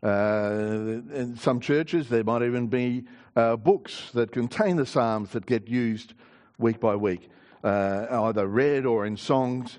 Uh, 0.00 1.00
in 1.12 1.36
some 1.36 1.58
churches, 1.58 2.08
there 2.08 2.22
might 2.22 2.42
even 2.42 2.68
be 2.68 3.02
uh, 3.34 3.56
books 3.56 4.12
that 4.14 4.30
contain 4.30 4.76
the 4.76 4.86
Psalms 4.86 5.30
that 5.30 5.44
get 5.44 5.66
used 5.66 6.14
week 6.58 6.80
by 6.80 6.96
week, 6.96 7.28
uh, 7.64 8.06
either 8.10 8.46
read 8.46 8.86
or 8.86 9.06
in 9.06 9.16
songs. 9.16 9.78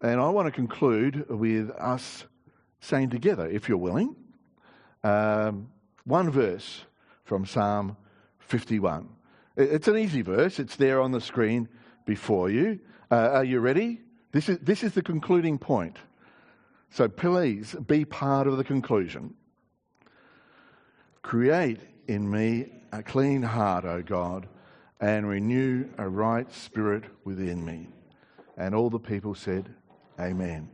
And 0.00 0.20
I 0.20 0.28
want 0.28 0.46
to 0.46 0.52
conclude 0.52 1.28
with 1.28 1.70
us 1.70 2.24
saying 2.80 3.10
together, 3.10 3.48
if 3.48 3.68
you're 3.68 3.78
willing, 3.78 4.14
um, 5.04 5.68
one 6.04 6.30
verse 6.30 6.84
from 7.24 7.44
Psalm 7.44 7.96
51. 8.38 9.08
It's 9.56 9.88
an 9.88 9.96
easy 9.96 10.22
verse, 10.22 10.58
it's 10.58 10.76
there 10.76 11.00
on 11.00 11.12
the 11.12 11.20
screen 11.20 11.68
before 12.06 12.48
you. 12.48 12.78
Uh, 13.10 13.30
are 13.32 13.44
you 13.44 13.60
ready? 13.60 14.00
This 14.32 14.48
is, 14.48 14.58
this 14.58 14.82
is 14.82 14.92
the 14.92 15.02
concluding 15.02 15.58
point. 15.58 15.96
So 16.90 17.08
please 17.08 17.74
be 17.86 18.04
part 18.04 18.46
of 18.46 18.56
the 18.56 18.64
conclusion. 18.64 19.34
Create 21.22 21.80
in 22.06 22.30
me 22.30 22.72
a 22.92 23.02
clean 23.02 23.42
heart, 23.42 23.84
O 23.84 24.02
God 24.02 24.48
and 25.00 25.28
renew 25.28 25.88
a 25.98 26.08
right 26.08 26.52
spirit 26.52 27.04
within 27.24 27.64
me. 27.64 27.88
And 28.56 28.74
all 28.74 28.90
the 28.90 28.98
people 28.98 29.34
said, 29.34 29.68
Amen. 30.18 30.68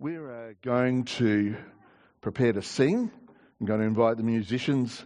We're 0.00 0.48
uh, 0.48 0.52
going 0.62 1.04
to 1.04 1.56
prepare 2.20 2.52
to 2.52 2.62
sing. 2.62 3.10
I'm 3.60 3.66
going 3.66 3.80
to 3.80 3.86
invite 3.86 4.16
the 4.16 4.24
musicians 4.24 5.04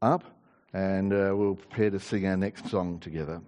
up 0.00 0.24
and 0.72 1.12
uh, 1.12 1.32
we'll 1.34 1.56
prepare 1.56 1.90
to 1.90 2.00
sing 2.00 2.26
our 2.26 2.36
next 2.36 2.70
song 2.70 3.00
together. 3.00 3.42